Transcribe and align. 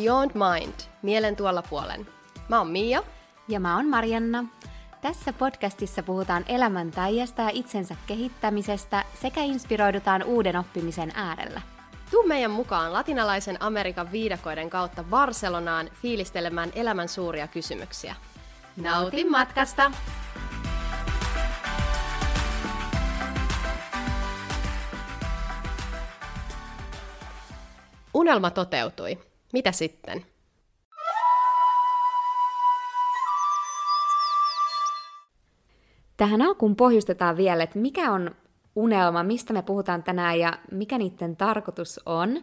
Beyond 0.00 0.30
Mind, 0.34 0.74
mielen 1.02 1.36
tuolla 1.36 1.62
puolen. 1.62 2.06
Mä 2.48 2.58
oon 2.58 2.68
Mia. 2.68 3.02
Ja 3.48 3.60
mä 3.60 3.76
oon 3.76 3.88
Marianna. 3.88 4.44
Tässä 5.00 5.32
podcastissa 5.32 6.02
puhutaan 6.02 6.44
elämän 6.48 6.92
ja 7.38 7.50
itsensä 7.52 7.96
kehittämisestä 8.06 9.04
sekä 9.22 9.42
inspiroidutaan 9.42 10.22
uuden 10.22 10.56
oppimisen 10.56 11.12
äärellä. 11.14 11.60
Tuu 12.10 12.26
meidän 12.26 12.50
mukaan 12.50 12.92
latinalaisen 12.92 13.62
Amerikan 13.62 14.12
viidakoiden 14.12 14.70
kautta 14.70 15.04
Barcelonaan 15.04 15.90
fiilistelemään 16.02 16.70
elämän 16.74 17.08
suuria 17.08 17.48
kysymyksiä. 17.48 18.16
Nautin 18.76 19.30
matkasta! 19.30 19.92
Unelma 28.14 28.50
toteutui. 28.50 29.29
Mitä 29.52 29.72
sitten? 29.72 30.24
Tähän 36.16 36.42
alkuun 36.42 36.76
pohjustetaan 36.76 37.36
vielä, 37.36 37.62
että 37.62 37.78
mikä 37.78 38.12
on 38.12 38.30
unelma, 38.76 39.22
mistä 39.22 39.52
me 39.52 39.62
puhutaan 39.62 40.02
tänään 40.02 40.38
ja 40.38 40.58
mikä 40.70 40.98
niiden 40.98 41.36
tarkoitus 41.36 42.00
on. 42.06 42.42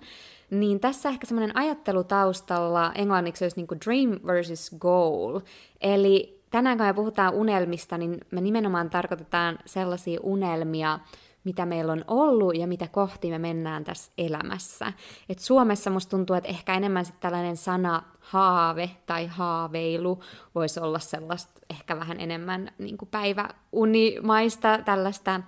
Niin 0.49 0.79
tässä 0.79 1.09
ehkä 1.09 1.27
semmoinen 1.27 1.57
ajattelu 1.57 2.03
taustalla 2.03 2.91
englanniksi 2.95 3.45
olisi 3.45 3.57
niin 3.57 3.81
dream 3.85 4.19
versus 4.25 4.75
goal. 4.79 5.39
Eli 5.81 6.41
tänään 6.51 6.77
kun 6.77 6.87
me 6.87 6.93
puhutaan 6.93 7.33
unelmista, 7.33 7.97
niin 7.97 8.17
me 8.31 8.41
nimenomaan 8.41 8.89
tarkoitetaan 8.89 9.59
sellaisia 9.65 10.19
unelmia, 10.23 10.99
mitä 11.47 11.65
meillä 11.65 11.91
on 11.91 12.03
ollut 12.07 12.57
ja 12.57 12.67
mitä 12.67 12.87
kohti 12.87 13.29
me 13.29 13.39
mennään 13.39 13.83
tässä 13.83 14.11
elämässä. 14.17 14.93
Et 15.29 15.39
Suomessa 15.39 15.89
musta 15.89 16.09
tuntuu, 16.09 16.35
että 16.35 16.49
ehkä 16.49 16.73
enemmän 16.73 17.05
sitten 17.05 17.21
tällainen 17.21 17.57
sana 17.57 18.03
haave 18.19 18.89
tai 19.05 19.27
haaveilu 19.27 20.19
voisi 20.55 20.79
olla 20.79 20.99
sellaista 20.99 21.61
ehkä 21.69 21.99
vähän 21.99 22.19
enemmän 22.19 22.71
niin 22.77 22.97
päiväunimaista 23.11 24.79
tällaista, 24.85 25.41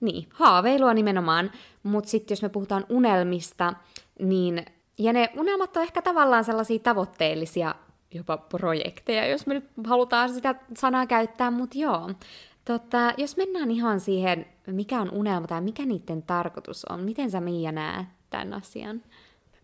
niin, 0.00 0.28
haaveilua 0.32 0.94
nimenomaan. 0.94 1.50
Mutta 1.82 2.10
sitten 2.10 2.32
jos 2.34 2.42
me 2.42 2.48
puhutaan 2.48 2.86
unelmista, 2.88 3.74
niin, 4.18 4.66
ja 4.98 5.12
ne 5.12 5.30
unelmat 5.36 5.76
on 5.76 5.82
ehkä 5.82 6.02
tavallaan 6.02 6.44
sellaisia 6.44 6.78
tavoitteellisia 6.78 7.74
jopa 8.14 8.36
projekteja, 8.36 9.26
jos 9.26 9.46
me 9.46 9.54
nyt 9.54 9.70
halutaan 9.86 10.34
sitä 10.34 10.54
sanaa 10.76 11.06
käyttää, 11.06 11.50
mutta 11.50 11.78
joo. 11.78 12.10
Tota, 12.68 13.12
jos 13.16 13.36
mennään 13.36 13.70
ihan 13.70 14.00
siihen, 14.00 14.46
mikä 14.66 15.00
on 15.00 15.10
unelma 15.10 15.46
tai 15.46 15.60
mikä 15.60 15.86
niiden 15.86 16.22
tarkoitus 16.22 16.84
on, 16.84 17.00
miten 17.00 17.30
sä 17.30 17.40
Miia 17.40 17.72
näet 17.72 18.06
tämän 18.30 18.54
asian? 18.54 19.02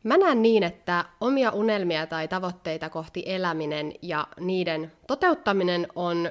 Mä 0.03 0.17
näen 0.17 0.43
niin, 0.43 0.63
että 0.63 1.05
omia 1.21 1.51
unelmia 1.51 2.07
tai 2.07 2.29
tavoitteita 2.29 2.91
kohti 2.91 3.23
eläminen 3.27 3.93
ja 4.03 4.27
niiden 4.41 4.93
toteuttaminen 5.07 5.87
on 5.95 6.31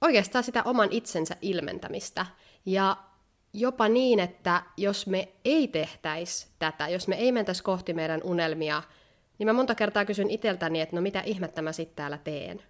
oikeastaan 0.00 0.44
sitä 0.44 0.62
oman 0.62 0.88
itsensä 0.90 1.36
ilmentämistä. 1.40 2.26
Ja 2.66 2.96
jopa 3.52 3.88
niin, 3.88 4.20
että 4.20 4.62
jos 4.76 5.06
me 5.06 5.28
ei 5.44 5.68
tehtäisi 5.68 6.46
tätä, 6.58 6.88
jos 6.88 7.08
me 7.08 7.14
ei 7.16 7.32
mentäisi 7.32 7.62
kohti 7.62 7.94
meidän 7.94 8.20
unelmia, 8.24 8.82
niin 9.38 9.46
mä 9.46 9.52
monta 9.52 9.74
kertaa 9.74 10.04
kysyn 10.04 10.30
itseltäni, 10.30 10.80
että 10.80 10.96
no 10.96 11.02
mitä 11.02 11.20
ihmettä 11.20 11.62
mä 11.62 11.72
sitten 11.72 11.96
täällä 11.96 12.18
teen. 12.18 12.62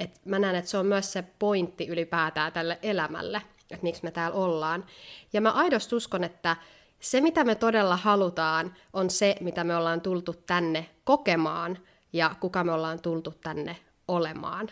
Et 0.00 0.20
mä 0.24 0.38
näen, 0.38 0.56
että 0.56 0.70
se 0.70 0.78
on 0.78 0.86
myös 0.86 1.12
se 1.12 1.24
pointti 1.38 1.86
ylipäätään 1.86 2.52
tälle 2.52 2.78
elämälle, 2.82 3.42
että 3.70 3.82
miksi 3.82 4.04
me 4.04 4.10
täällä 4.10 4.36
ollaan. 4.36 4.86
Ja 5.32 5.40
mä 5.40 5.50
aidosti 5.50 5.94
uskon, 5.94 6.24
että 6.24 6.56
se 7.00 7.20
mitä 7.20 7.44
me 7.44 7.54
todella 7.54 7.96
halutaan 7.96 8.74
on 8.92 9.10
se, 9.10 9.36
mitä 9.40 9.64
me 9.64 9.76
ollaan 9.76 10.00
tultu 10.00 10.32
tänne 10.32 10.90
kokemaan 11.04 11.78
ja 12.12 12.34
kuka 12.40 12.64
me 12.64 12.72
ollaan 12.72 13.00
tultu 13.00 13.34
tänne 13.44 13.76
olemaan. 14.08 14.68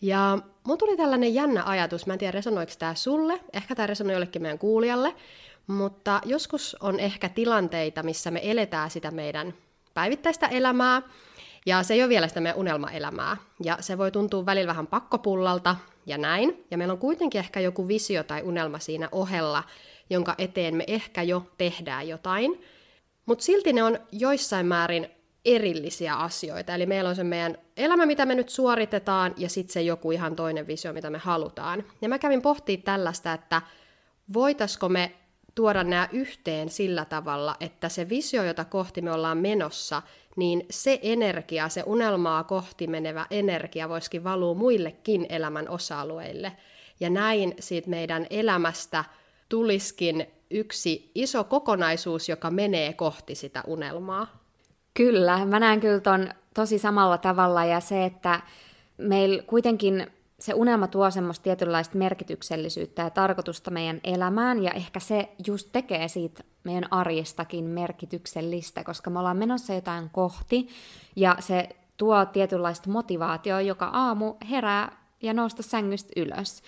Ja 0.00 0.38
mun 0.64 0.78
tuli 0.78 0.96
tällainen 0.96 1.34
jännä 1.34 1.62
ajatus, 1.64 2.06
mä 2.06 2.12
en 2.12 2.18
tiedä 2.18 2.32
resonoiko 2.32 2.72
tämä 2.78 2.94
sulle, 2.94 3.40
ehkä 3.52 3.74
tämä 3.74 3.86
resonoi 3.86 4.12
jollekin 4.12 4.42
meidän 4.42 4.58
kuulijalle, 4.58 5.14
mutta 5.66 6.20
joskus 6.24 6.76
on 6.80 7.00
ehkä 7.00 7.28
tilanteita, 7.28 8.02
missä 8.02 8.30
me 8.30 8.40
eletään 8.42 8.90
sitä 8.90 9.10
meidän 9.10 9.54
päivittäistä 9.94 10.46
elämää, 10.46 11.02
ja 11.66 11.82
se 11.82 11.94
ei 11.94 12.02
ole 12.02 12.08
vielä 12.08 12.28
sitä 12.28 12.40
meidän 12.40 12.58
unelmaelämää. 12.58 13.36
Ja 13.64 13.76
se 13.80 13.98
voi 13.98 14.10
tuntua 14.10 14.46
välillä 14.46 14.68
vähän 14.68 14.86
pakkopullalta 14.86 15.76
ja 16.06 16.18
näin. 16.18 16.64
Ja 16.70 16.78
meillä 16.78 16.92
on 16.92 16.98
kuitenkin 16.98 17.38
ehkä 17.38 17.60
joku 17.60 17.88
visio 17.88 18.22
tai 18.22 18.42
unelma 18.42 18.78
siinä 18.78 19.08
ohella, 19.12 19.64
jonka 20.10 20.34
eteen 20.38 20.76
me 20.76 20.84
ehkä 20.86 21.22
jo 21.22 21.46
tehdään 21.58 22.08
jotain. 22.08 22.60
Mutta 23.26 23.44
silti 23.44 23.72
ne 23.72 23.82
on 23.82 23.98
joissain 24.12 24.66
määrin 24.66 25.08
erillisiä 25.44 26.14
asioita. 26.14 26.74
Eli 26.74 26.86
meillä 26.86 27.10
on 27.10 27.16
se 27.16 27.24
meidän 27.24 27.58
elämä, 27.76 28.06
mitä 28.06 28.26
me 28.26 28.34
nyt 28.34 28.48
suoritetaan, 28.48 29.34
ja 29.36 29.48
sitten 29.48 29.72
se 29.72 29.82
joku 29.82 30.12
ihan 30.12 30.36
toinen 30.36 30.66
visio, 30.66 30.92
mitä 30.92 31.10
me 31.10 31.18
halutaan. 31.18 31.84
Ja 32.02 32.08
mä 32.08 32.18
kävin 32.18 32.42
pohtimaan 32.42 32.82
tällaista, 32.82 33.32
että 33.32 33.62
voitaisiko 34.32 34.88
me 34.88 35.12
tuoda 35.54 35.84
nämä 35.84 36.08
yhteen 36.12 36.68
sillä 36.68 37.04
tavalla, 37.04 37.56
että 37.60 37.88
se 37.88 38.08
visio, 38.08 38.44
jota 38.44 38.64
kohti 38.64 39.02
me 39.02 39.12
ollaan 39.12 39.38
menossa, 39.38 40.02
niin 40.36 40.66
se 40.70 40.98
energia, 41.02 41.68
se 41.68 41.82
unelmaa 41.86 42.44
kohti 42.44 42.86
menevä 42.86 43.26
energia 43.30 43.88
voisikin 43.88 44.24
valua 44.24 44.54
muillekin 44.54 45.26
elämän 45.28 45.68
osa-alueille. 45.68 46.52
Ja 47.00 47.10
näin 47.10 47.54
siitä 47.60 47.90
meidän 47.90 48.26
elämästä 48.30 49.04
tuliskin 49.48 50.26
yksi 50.50 51.10
iso 51.14 51.44
kokonaisuus, 51.44 52.28
joka 52.28 52.50
menee 52.50 52.92
kohti 52.92 53.34
sitä 53.34 53.62
unelmaa. 53.66 54.26
Kyllä, 54.94 55.46
mä 55.46 55.60
näen 55.60 55.80
kyllä 55.80 56.00
ton 56.00 56.28
tosi 56.54 56.78
samalla 56.78 57.18
tavalla 57.18 57.64
ja 57.64 57.80
se, 57.80 58.04
että 58.04 58.40
meillä 58.98 59.42
kuitenkin 59.42 60.06
se 60.40 60.54
unelma 60.54 60.86
tuo 60.86 61.10
semmoista 61.10 61.42
tietynlaista 61.42 61.98
merkityksellisyyttä 61.98 63.02
ja 63.02 63.10
tarkoitusta 63.10 63.70
meidän 63.70 64.00
elämään, 64.04 64.62
ja 64.62 64.70
ehkä 64.70 65.00
se 65.00 65.28
just 65.46 65.68
tekee 65.72 66.08
siitä 66.08 66.44
meidän 66.64 66.84
arjestakin 66.90 67.64
merkityksellistä, 67.64 68.84
koska 68.84 69.10
me 69.10 69.18
ollaan 69.18 69.36
menossa 69.36 69.74
jotain 69.74 70.10
kohti, 70.10 70.68
ja 71.16 71.36
se 71.40 71.68
tuo 71.96 72.24
tietynlaista 72.24 72.90
motivaatioa, 72.90 73.60
joka 73.60 73.86
aamu 73.86 74.34
herää 74.50 75.00
ja 75.22 75.34
nousta 75.34 75.62
sängystä 75.62 76.12
ylös. 76.16 76.62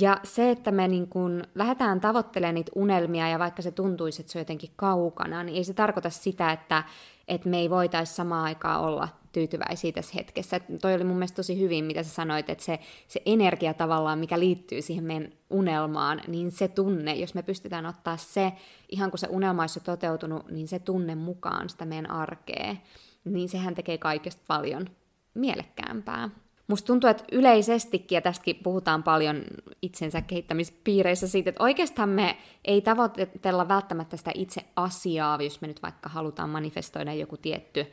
Ja 0.00 0.20
se, 0.24 0.50
että 0.50 0.70
me 0.70 0.88
niin 0.88 1.08
kun 1.08 1.44
lähdetään 1.54 2.00
tavoittelemaan 2.00 2.54
niitä 2.54 2.72
unelmia, 2.74 3.28
ja 3.28 3.38
vaikka 3.38 3.62
se 3.62 3.70
tuntuisi, 3.70 4.22
että 4.22 4.32
se 4.32 4.38
on 4.38 4.40
jotenkin 4.40 4.70
kaukana, 4.76 5.42
niin 5.42 5.56
ei 5.56 5.64
se 5.64 5.74
tarkoita 5.74 6.10
sitä, 6.10 6.52
että, 6.52 6.84
että 7.28 7.48
me 7.48 7.58
ei 7.58 7.70
voitaisi 7.70 8.14
samaan 8.14 8.44
aikaan 8.44 8.80
olla 8.80 9.08
tyytyväisiä 9.32 9.92
tässä 9.92 10.12
hetkessä. 10.14 10.56
Et 10.56 10.64
toi 10.80 10.94
oli 10.94 11.04
mun 11.04 11.16
mielestä 11.16 11.36
tosi 11.36 11.60
hyvin, 11.60 11.84
mitä 11.84 12.02
sä 12.02 12.10
sanoit, 12.10 12.50
että 12.50 12.64
se, 12.64 12.78
se 13.08 13.22
energia 13.26 13.74
tavallaan, 13.74 14.18
mikä 14.18 14.38
liittyy 14.38 14.82
siihen 14.82 15.04
meidän 15.04 15.32
unelmaan, 15.50 16.20
niin 16.28 16.50
se 16.50 16.68
tunne, 16.68 17.14
jos 17.14 17.34
me 17.34 17.42
pystytään 17.42 17.86
ottaa 17.86 18.16
se, 18.16 18.52
ihan 18.88 19.10
kun 19.10 19.18
se 19.18 19.26
unelma 19.30 19.62
olisi 19.62 19.78
jo 19.78 19.82
toteutunut, 19.84 20.50
niin 20.50 20.68
se 20.68 20.78
tunne 20.78 21.14
mukaan 21.14 21.68
sitä 21.68 21.84
meidän 21.84 22.10
arkea, 22.10 22.76
niin 23.24 23.48
sehän 23.48 23.74
tekee 23.74 23.98
kaikesta 23.98 24.42
paljon 24.46 24.86
mielekkäämpää. 25.34 26.30
Musta 26.66 26.86
tuntuu, 26.86 27.10
että 27.10 27.24
yleisestikin, 27.32 28.16
ja 28.16 28.20
tästäkin 28.20 28.56
puhutaan 28.62 29.02
paljon 29.02 29.44
itsensä 29.82 30.22
kehittämispiireissä 30.22 31.28
siitä, 31.28 31.50
että 31.50 31.62
oikeastaan 31.62 32.08
me 32.08 32.36
ei 32.64 32.80
tavoitella 32.80 33.68
välttämättä 33.68 34.16
sitä 34.16 34.30
itse 34.34 34.60
asiaa, 34.76 35.42
jos 35.42 35.60
me 35.60 35.68
nyt 35.68 35.82
vaikka 35.82 36.08
halutaan 36.08 36.50
manifestoida 36.50 37.14
joku 37.14 37.36
tietty 37.36 37.86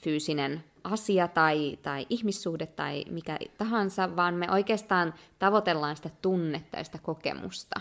fyysinen 0.00 0.64
asia 0.84 1.28
tai, 1.28 1.78
tai 1.82 2.06
ihmissuhde 2.10 2.66
tai 2.66 3.04
mikä 3.10 3.38
tahansa, 3.58 4.16
vaan 4.16 4.34
me 4.34 4.50
oikeastaan 4.50 5.14
tavoitellaan 5.38 5.96
sitä 5.96 6.10
tunnetta 6.22 6.76
ja 6.76 6.84
sitä 6.84 6.98
kokemusta, 6.98 7.80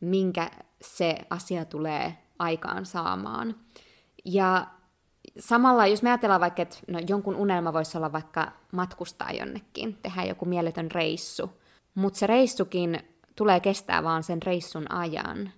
minkä 0.00 0.50
se 0.80 1.18
asia 1.30 1.64
tulee 1.64 2.18
aikaan 2.38 2.86
saamaan. 2.86 3.54
Ja 4.24 4.66
samalla, 5.38 5.86
jos 5.86 6.02
me 6.02 6.10
ajatellaan 6.10 6.40
vaikka, 6.40 6.62
että 6.62 6.76
no, 6.88 6.98
jonkun 7.08 7.36
unelma 7.36 7.72
voisi 7.72 7.98
olla 7.98 8.12
vaikka 8.12 8.52
matkustaa 8.72 9.32
jonnekin, 9.32 9.98
tehdä 10.02 10.24
joku 10.24 10.44
mieletön 10.44 10.90
reissu, 10.90 11.50
mutta 11.94 12.18
se 12.18 12.26
reissukin 12.26 12.98
tulee 13.36 13.60
kestää 13.60 14.02
vaan 14.02 14.22
sen 14.22 14.42
reissun 14.42 14.92
ajan. 14.92 15.50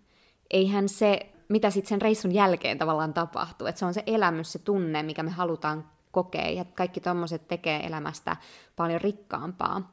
Eihän 0.51 0.89
se, 0.89 1.33
mitä 1.49 1.71
sitten 1.71 1.89
sen 1.89 2.03
reissun 2.03 2.35
jälkeen 2.35 2.79
tavallaan 2.79 3.15
tapahtuu, 3.15 3.67
että 3.67 3.79
se 3.79 3.85
on 3.85 3.95
se 3.95 4.03
elämys, 4.07 4.53
se 4.53 4.59
tunne, 4.59 5.03
mikä 5.03 5.23
me 5.23 5.31
halutaan 5.31 5.91
kokea, 6.11 6.51
ja 6.51 6.65
kaikki 6.65 7.01
tommoset 7.01 7.49
tekee 7.49 7.87
elämästä 7.87 8.37
paljon 8.77 9.01
rikkaampaa. 9.01 9.93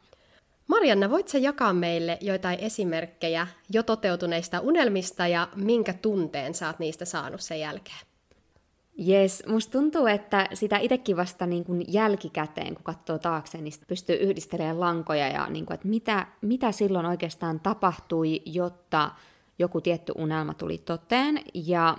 Marianna, 0.68 1.10
voit 1.10 1.28
sä 1.28 1.38
jakaa 1.38 1.74
meille 1.74 2.18
joitain 2.22 2.60
esimerkkejä 2.60 3.48
jo 3.70 3.84
toteutuneista 3.84 4.60
unelmista 4.60 5.28
ja 5.28 5.48
minkä 5.56 5.94
tunteen 5.94 6.54
sä 6.54 6.68
oot 6.68 6.80
niistä 6.80 7.06
saanut 7.06 7.42
sen 7.42 7.60
jälkeen? 7.60 8.13
Jes, 8.98 9.44
musta 9.48 9.72
tuntuu, 9.72 10.06
että 10.06 10.48
sitä 10.54 10.78
itsekin 10.78 11.18
vasta 11.18 11.46
niin 11.46 11.64
kuin 11.64 11.86
jälkikäteen, 11.88 12.76
kun 12.76 12.84
katsoo 12.84 13.18
taakse, 13.20 13.58
niin 13.58 13.74
pystyy 13.88 14.16
yhdistelemään 14.16 14.80
lankoja 14.80 15.28
ja 15.28 15.48
niin 15.50 15.66
kuin, 15.66 15.76
että 15.76 15.88
mitä, 15.88 16.28
mitä 16.42 16.72
silloin 16.72 17.06
oikeastaan 17.06 17.60
tapahtui, 17.60 18.42
jotta 18.46 19.12
joku 19.60 19.82
tietty 19.82 20.14
unelma 20.18 20.54
tuli 20.54 20.78
toteen. 20.78 21.40
Ja 21.54 21.98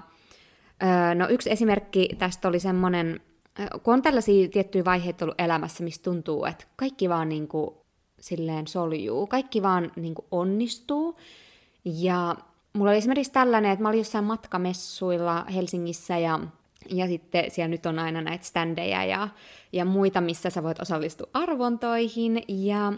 no 1.15 1.29
yksi 1.29 1.51
esimerkki 1.51 2.09
tästä 2.19 2.49
oli 2.49 2.61
semmoinen 2.61 3.21
kun 3.83 3.95
on 3.95 4.03
tällaisia 4.03 4.49
tiettyjä 4.49 4.85
vaiheita 4.85 5.25
ollut 5.25 5.41
elämässä, 5.41 5.85
missä 5.85 6.03
tuntuu, 6.03 6.45
että 6.45 6.65
kaikki 6.77 7.09
vaan 7.09 7.29
niin 7.29 7.49
kuin 7.49 7.71
silleen 8.21 8.67
soljuu, 8.67 9.27
kaikki 9.27 9.63
vaan 9.63 9.93
niin 9.97 10.15
kuin 10.15 10.27
onnistuu. 10.31 11.17
Ja 11.85 12.37
mulla 12.73 12.91
oli 12.91 12.99
esimerkiksi 12.99 13.33
tällainen, 13.33 13.71
että 13.71 13.83
mä 13.83 13.89
olin 13.89 13.99
jossain 13.99 14.25
matkamessuilla 14.25 15.45
Helsingissä 15.55 16.19
ja, 16.19 16.41
ja 16.91 17.07
sitten 17.07 17.51
siellä 17.51 17.69
nyt 17.69 17.87
on 17.87 17.99
aina 17.99 18.23
näitä 18.23 18.45
standeja 18.45 19.05
ja, 19.05 19.29
ja 19.73 19.85
muita, 19.85 20.21
missä 20.21 20.51
sä 20.51 20.63
voit 20.63 20.81
osallistua 20.81 21.29
arvontoihin. 21.33 22.43
Ja 22.49 22.93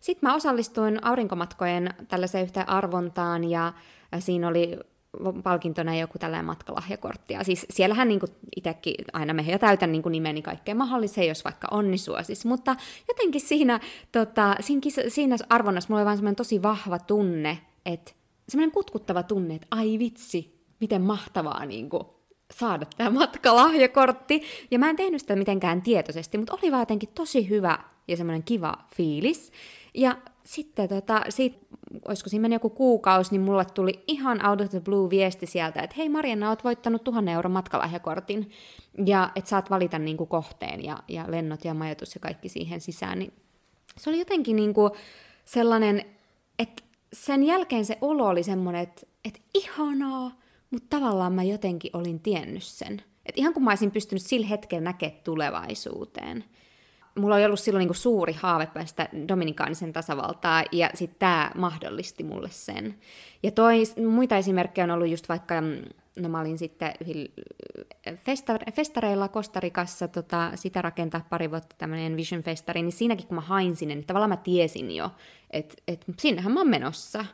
sitten 0.00 0.28
mä 0.28 0.34
osallistuin 0.34 1.04
aurinkomatkojen 1.04 1.94
tällaiseen 2.08 2.44
yhteen 2.44 2.68
arvontaan 2.68 3.44
ja 3.44 3.72
siinä 4.18 4.48
oli 4.48 4.78
palkintona 5.42 5.96
joku 5.96 6.18
tällainen 6.18 6.46
matkalahjakortti. 6.46 7.34
Ja 7.34 7.44
siis 7.44 7.66
siellähän 7.70 8.08
niin 8.08 8.20
itsekin 8.56 9.04
aina 9.12 9.34
me 9.34 9.42
ja 9.42 9.58
täytän 9.58 9.92
niin 9.92 10.02
nimeni 10.10 10.42
kaikkeen 10.42 10.76
mahdolliseen, 10.76 11.28
jos 11.28 11.44
vaikka 11.44 11.68
onni 11.70 11.98
suosis. 11.98 12.44
Mutta 12.44 12.76
jotenkin 13.08 13.40
siinä, 13.40 13.80
tota, 14.12 14.56
siinä, 14.60 14.80
siinä 15.08 15.36
arvonnassa 15.48 15.88
mulla 15.88 16.00
oli 16.00 16.04
vaan 16.04 16.16
semmoinen 16.16 16.36
tosi 16.36 16.62
vahva 16.62 16.98
tunne, 16.98 17.58
että 17.86 18.12
semmoinen 18.48 18.72
kutkuttava 18.72 19.22
tunne, 19.22 19.54
että 19.54 19.66
ai 19.70 19.98
vitsi, 19.98 20.64
miten 20.80 21.02
mahtavaa 21.02 21.66
niin 21.66 21.90
kuin, 21.90 22.06
saada 22.54 22.86
tämä 22.96 23.10
matkalahjakortti. 23.10 24.42
Ja 24.70 24.78
mä 24.78 24.90
en 24.90 24.96
tehnyt 24.96 25.20
sitä 25.20 25.36
mitenkään 25.36 25.82
tietoisesti, 25.82 26.38
mutta 26.38 26.58
oli 26.62 26.70
vaan 26.70 26.82
jotenkin 26.82 27.08
tosi 27.14 27.48
hyvä 27.48 27.78
ja 28.08 28.16
semmoinen 28.16 28.42
kiva 28.42 28.74
fiilis. 28.96 29.52
Ja 29.94 30.16
sitten 30.44 30.88
tota, 30.88 31.22
siitä, 31.28 31.58
olisiko 32.08 32.30
siinä 32.30 32.42
meni 32.42 32.54
joku 32.54 32.70
kuukausi, 32.70 33.30
niin 33.30 33.40
mulle 33.40 33.64
tuli 33.64 34.04
ihan 34.06 34.46
out 34.46 34.60
of 34.60 34.70
the 34.70 34.80
blue 34.80 35.10
viesti 35.10 35.46
sieltä, 35.46 35.80
että 35.80 35.96
hei 35.98 36.08
Marianna, 36.08 36.48
oot 36.48 36.64
voittanut 36.64 37.04
tuhannen 37.04 37.34
euron 37.34 37.52
matkalahjakortin, 37.52 38.50
ja 39.06 39.30
että 39.34 39.50
saat 39.50 39.70
valita 39.70 39.98
niin 39.98 40.16
kuin 40.16 40.28
kohteen 40.28 40.84
ja, 40.84 40.98
ja 41.08 41.24
lennot 41.28 41.64
ja 41.64 41.74
majoitus 41.74 42.14
ja 42.14 42.20
kaikki 42.20 42.48
siihen 42.48 42.80
sisään. 42.80 43.18
Niin 43.18 43.32
se 43.96 44.10
oli 44.10 44.18
jotenkin 44.18 44.56
niin 44.56 44.74
kuin 44.74 44.92
sellainen, 45.44 46.04
että 46.58 46.82
sen 47.12 47.42
jälkeen 47.42 47.84
se 47.84 47.98
olo 48.00 48.26
oli 48.26 48.42
semmoinen, 48.42 48.82
että, 48.82 49.06
että 49.24 49.40
ihanaa, 49.54 50.32
mutta 50.70 50.96
tavallaan 50.96 51.32
mä 51.32 51.42
jotenkin 51.42 51.96
olin 51.96 52.20
tiennyt 52.20 52.62
sen. 52.62 53.02
Että 53.26 53.40
ihan 53.40 53.54
kun 53.54 53.64
mä 53.64 53.70
olisin 53.70 53.90
pystynyt 53.90 54.22
sillä 54.22 54.46
hetkellä 54.46 54.84
näkemään 54.84 55.20
tulevaisuuteen 55.24 56.44
mulla 57.18 57.34
oli 57.34 57.44
ollut 57.44 57.60
silloin 57.60 57.80
niin 57.80 57.88
kuin 57.88 57.96
suuri 57.96 58.32
haave 58.32 58.66
päästä 58.66 59.08
Dominikaanisen 59.28 59.92
tasavaltaa, 59.92 60.64
ja 60.72 60.90
sitten 60.94 61.18
tämä 61.18 61.50
mahdollisti 61.54 62.24
mulle 62.24 62.48
sen. 62.50 62.94
Ja 63.42 63.50
toi, 63.50 63.82
muita 64.10 64.36
esimerkkejä 64.36 64.84
on 64.84 64.90
ollut 64.90 65.08
just 65.08 65.28
vaikka, 65.28 65.60
mm, 65.60 65.82
no 66.16 66.28
mä 66.28 66.40
olin 66.40 66.58
sitten 66.58 66.92
festar, 68.14 68.60
festareilla 68.72 69.28
Kostarikassa 69.28 70.08
tota, 70.08 70.52
sitä 70.54 70.82
rakentaa 70.82 71.26
pari 71.30 71.50
vuotta 71.50 71.76
tämmöinen 71.78 72.16
Vision 72.16 72.42
Festari, 72.42 72.82
niin 72.82 72.92
siinäkin 72.92 73.26
kun 73.26 73.34
mä 73.34 73.40
hain 73.40 73.76
sinne, 73.76 73.94
niin 73.94 74.06
tavallaan 74.06 74.30
mä 74.30 74.36
tiesin 74.36 74.90
jo, 74.96 75.10
että 75.50 75.74
et, 75.88 76.04
sinnehän 76.18 76.52
mä 76.52 76.60
oon 76.60 76.68
menossa. 76.68 77.24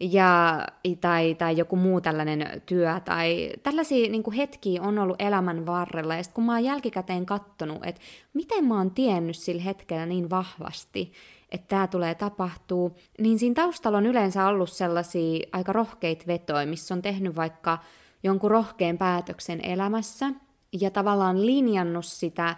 Ja, 0.00 0.64
tai, 1.00 1.34
tai 1.34 1.56
joku 1.56 1.76
muu 1.76 2.00
tällainen 2.00 2.62
työ, 2.66 3.00
tai 3.04 3.52
tällaisia 3.62 4.10
niin 4.10 4.32
hetkiä 4.36 4.82
on 4.82 4.98
ollut 4.98 5.22
elämän 5.22 5.66
varrella, 5.66 6.14
ja 6.14 6.22
sitten 6.22 6.34
kun 6.34 6.44
mä 6.44 6.52
oon 6.52 6.64
jälkikäteen 6.64 7.26
kattonut, 7.26 7.78
että 7.86 8.00
miten 8.34 8.64
mä 8.64 8.76
oon 8.76 8.90
tiennyt 8.90 9.36
sillä 9.36 9.62
hetkellä 9.62 10.06
niin 10.06 10.30
vahvasti, 10.30 11.12
että 11.50 11.68
tämä 11.68 11.86
tulee 11.86 12.14
tapahtuu, 12.14 12.96
niin 13.18 13.38
siinä 13.38 13.54
taustalla 13.54 13.98
on 13.98 14.06
yleensä 14.06 14.46
ollut 14.46 14.70
sellaisia 14.70 15.46
aika 15.52 15.72
rohkeita 15.72 16.24
vetoja, 16.26 16.66
missä 16.66 16.94
on 16.94 17.02
tehnyt 17.02 17.36
vaikka 17.36 17.78
jonkun 18.22 18.50
rohkean 18.50 18.98
päätöksen 18.98 19.64
elämässä, 19.64 20.32
ja 20.80 20.90
tavallaan 20.90 21.46
linjannut 21.46 22.04
sitä 22.04 22.56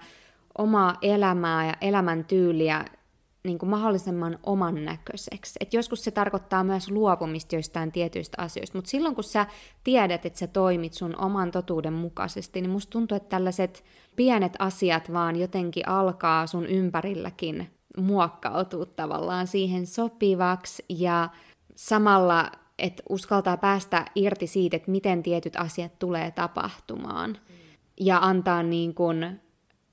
omaa 0.58 0.96
elämää 1.02 1.66
ja 1.66 1.74
elämäntyyliä 1.80 2.84
niin 3.44 3.58
kuin 3.58 3.70
mahdollisimman 3.70 4.38
oman 4.42 4.84
näköiseksi. 4.84 5.58
Et 5.60 5.74
joskus 5.74 6.04
se 6.04 6.10
tarkoittaa 6.10 6.64
myös 6.64 6.90
luopumista 6.90 7.54
joistain 7.54 7.92
tietyistä 7.92 8.42
asioista, 8.42 8.78
mutta 8.78 8.90
silloin 8.90 9.14
kun 9.14 9.24
sä 9.24 9.46
tiedät, 9.84 10.26
että 10.26 10.38
sä 10.38 10.46
toimit 10.46 10.92
sun 10.92 11.16
oman 11.20 11.50
totuuden 11.50 11.92
mukaisesti, 11.92 12.60
niin 12.60 12.70
musta 12.70 12.90
tuntuu, 12.90 13.16
että 13.16 13.28
tällaiset 13.28 13.84
pienet 14.16 14.52
asiat 14.58 15.12
vaan 15.12 15.36
jotenkin 15.36 15.88
alkaa 15.88 16.46
sun 16.46 16.66
ympärilläkin 16.66 17.70
muokkautua 17.96 18.86
tavallaan 18.86 19.46
siihen 19.46 19.86
sopivaksi 19.86 20.84
ja 20.88 21.28
samalla, 21.76 22.52
että 22.80 23.02
uskaltaa 23.08 23.56
päästä 23.56 24.04
irti 24.14 24.46
siitä, 24.46 24.76
että 24.76 24.90
miten 24.90 25.22
tietyt 25.22 25.56
asiat 25.56 25.98
tulee 25.98 26.30
tapahtumaan 26.30 27.38
ja 28.00 28.18
antaa 28.18 28.62
niin 28.62 28.94
kuin 28.94 29.40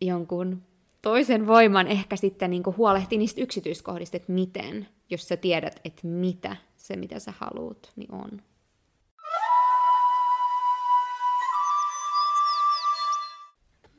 jonkun 0.02 0.64
toisen 1.02 1.48
voiman 1.48 1.88
ehkä 1.88 2.16
sitten 2.16 2.50
niin 2.50 2.64
huolehtia 2.78 3.20
niistä 3.20 3.42
yksityiskohdista, 3.42 4.18
että 4.18 4.32
miten, 4.32 4.88
jos 5.10 5.28
sä 5.28 5.38
tiedät, 5.38 5.80
että 5.86 6.08
mitä 6.08 6.56
se, 6.76 6.96
mitä 6.96 7.20
sä 7.20 7.34
haluut, 7.38 7.92
niin 7.96 8.14
on. 8.14 8.42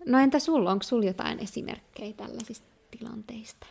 No 0.06 0.19
entä 0.19 0.38
sulla, 0.38 0.70
onko 0.70 0.82
sulla 0.82 1.05
jotain 1.05 1.38
esimerkkejä 1.38 2.12
tällaisista 2.12 2.67
tilanteista? 2.90 3.67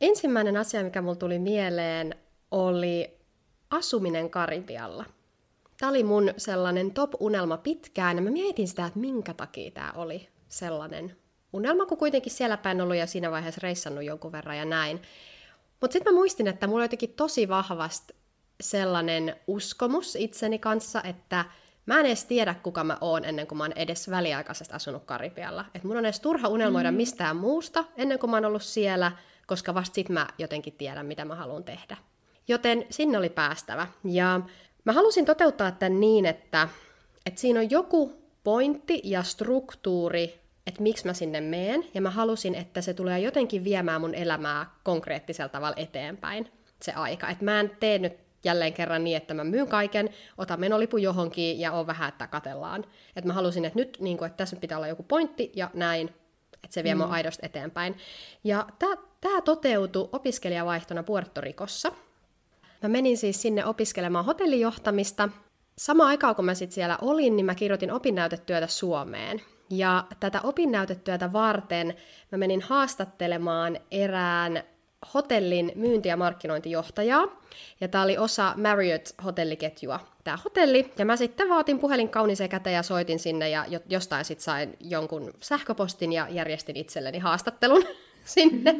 Ensimmäinen 0.00 0.56
asia, 0.56 0.84
mikä 0.84 1.02
mulla 1.02 1.14
tuli 1.14 1.38
mieleen, 1.38 2.14
oli 2.50 3.21
asuminen 3.72 4.30
Karibialla. 4.30 5.04
Tämä 5.78 5.90
oli 5.90 6.04
mun 6.04 6.34
sellainen 6.36 6.90
top-unelma 6.90 7.56
pitkään, 7.56 8.16
ja 8.16 8.22
mä 8.22 8.30
mietin 8.30 8.68
sitä, 8.68 8.86
että 8.86 8.98
minkä 8.98 9.34
takia 9.34 9.70
tämä 9.70 9.92
oli 9.96 10.28
sellainen 10.48 11.16
unelma, 11.52 11.86
kun 11.86 11.98
kuitenkin 11.98 12.32
siellä 12.32 12.56
päin 12.56 12.80
ollut 12.80 12.96
ja 12.96 13.06
siinä 13.06 13.30
vaiheessa 13.30 13.60
reissannut 13.62 14.04
jonkun 14.04 14.32
verran 14.32 14.58
ja 14.58 14.64
näin. 14.64 15.02
Mutta 15.80 15.92
sitten 15.92 16.12
mä 16.12 16.18
muistin, 16.18 16.46
että 16.46 16.66
mulla 16.66 16.80
on 16.80 16.84
jotenkin 16.84 17.14
tosi 17.14 17.48
vahvasti 17.48 18.14
sellainen 18.60 19.36
uskomus 19.46 20.16
itseni 20.16 20.58
kanssa, 20.58 21.02
että 21.02 21.44
mä 21.86 22.00
en 22.00 22.06
edes 22.06 22.24
tiedä, 22.24 22.54
kuka 22.54 22.84
mä 22.84 22.98
oon 23.00 23.24
ennen 23.24 23.46
kuin 23.46 23.58
mä 23.58 23.64
oon 23.64 23.72
edes 23.76 24.10
väliaikaisesti 24.10 24.74
asunut 24.74 25.04
Karibialla. 25.04 25.64
Että 25.74 25.88
mun 25.88 25.96
on 25.96 26.04
edes 26.04 26.20
turha 26.20 26.48
unelmoida 26.48 26.90
mm. 26.90 26.96
mistään 26.96 27.36
muusta 27.36 27.84
ennen 27.96 28.18
kuin 28.18 28.30
mä 28.30 28.36
oon 28.36 28.44
ollut 28.44 28.62
siellä, 28.62 29.12
koska 29.46 29.74
vasta 29.74 29.94
sit 29.94 30.08
mä 30.08 30.26
jotenkin 30.38 30.72
tiedän, 30.72 31.06
mitä 31.06 31.24
mä 31.24 31.34
haluan 31.34 31.64
tehdä. 31.64 31.96
Joten 32.48 32.86
sinne 32.90 33.18
oli 33.18 33.28
päästävä. 33.28 33.86
Ja 34.04 34.40
mä 34.84 34.92
halusin 34.92 35.24
toteuttaa 35.24 35.70
tämän 35.70 36.00
niin, 36.00 36.26
että, 36.26 36.68
että 37.26 37.40
siinä 37.40 37.60
on 37.60 37.70
joku 37.70 38.22
pointti 38.44 39.00
ja 39.04 39.22
struktuuri, 39.22 40.40
että 40.66 40.82
miksi 40.82 41.06
mä 41.06 41.12
sinne 41.12 41.40
meen, 41.40 41.84
ja 41.94 42.00
mä 42.00 42.10
halusin, 42.10 42.54
että 42.54 42.80
se 42.80 42.94
tulee 42.94 43.18
jotenkin 43.18 43.64
viemään 43.64 44.00
mun 44.00 44.14
elämää 44.14 44.66
konkreettisella 44.82 45.48
tavalla 45.48 45.76
eteenpäin, 45.76 46.52
se 46.82 46.92
aika. 46.92 47.28
Että 47.28 47.44
mä 47.44 47.60
en 47.60 47.70
tee 47.80 47.98
nyt 47.98 48.12
jälleen 48.44 48.72
kerran 48.72 49.04
niin, 49.04 49.16
että 49.16 49.34
mä 49.34 49.44
myyn 49.44 49.68
kaiken, 49.68 50.10
otan 50.38 50.60
menolipun 50.60 51.02
johonkin 51.02 51.60
ja 51.60 51.72
on 51.72 51.86
vähän, 51.86 52.08
että 52.08 52.26
katellaan. 52.26 52.84
Että 53.16 53.28
mä 53.28 53.32
halusin, 53.32 53.64
että 53.64 53.78
nyt 53.78 53.96
niin 54.00 54.18
kuin, 54.18 54.26
että 54.26 54.36
tässä 54.36 54.56
pitää 54.56 54.78
olla 54.78 54.88
joku 54.88 55.02
pointti 55.02 55.52
ja 55.56 55.70
näin, 55.74 56.08
että 56.54 56.74
se 56.74 56.84
vie 56.84 56.94
mm. 56.94 57.00
mun 57.00 57.10
aidosti 57.10 57.46
eteenpäin. 57.46 57.96
Ja 58.44 58.66
tämä 59.20 59.40
toteutui 59.44 60.08
opiskelijavaihtona 60.12 61.02
Puerto 61.02 61.40
Ricossa. 61.40 61.92
Mä 62.82 62.88
menin 62.88 63.16
siis 63.16 63.42
sinne 63.42 63.66
opiskelemaan 63.66 64.24
hotellijohtamista. 64.24 65.28
Sama 65.78 66.06
aikaa 66.06 66.34
kun 66.34 66.44
mä 66.44 66.54
sitten 66.54 66.74
siellä 66.74 66.98
olin, 67.02 67.36
niin 67.36 67.46
mä 67.46 67.54
kirjoitin 67.54 67.92
opinnäytetyötä 67.92 68.66
Suomeen. 68.66 69.42
Ja 69.70 70.04
tätä 70.20 70.40
opinnäytetyötä 70.42 71.32
varten 71.32 71.94
mä 72.32 72.38
menin 72.38 72.62
haastattelemaan 72.62 73.78
erään 73.90 74.62
hotellin 75.14 75.72
myynti- 75.74 76.08
ja 76.08 76.16
markkinointijohtajaa, 76.16 77.40
ja 77.80 77.88
tämä 77.88 78.04
oli 78.04 78.18
osa 78.18 78.54
Marriott-hotelliketjua, 78.56 80.00
tämä 80.24 80.38
hotelli, 80.44 80.92
ja 80.98 81.04
mä 81.04 81.16
sitten 81.16 81.48
vaatin 81.48 81.78
puhelin 81.78 82.08
kauniseen 82.08 82.50
käteen 82.50 82.74
ja 82.74 82.82
soitin 82.82 83.18
sinne, 83.18 83.48
ja 83.48 83.66
jostain 83.88 84.24
sitten 84.24 84.44
sain 84.44 84.76
jonkun 84.80 85.34
sähköpostin 85.40 86.12
ja 86.12 86.26
järjestin 86.30 86.76
itselleni 86.76 87.18
haastattelun 87.18 87.84
sinne, 88.24 88.74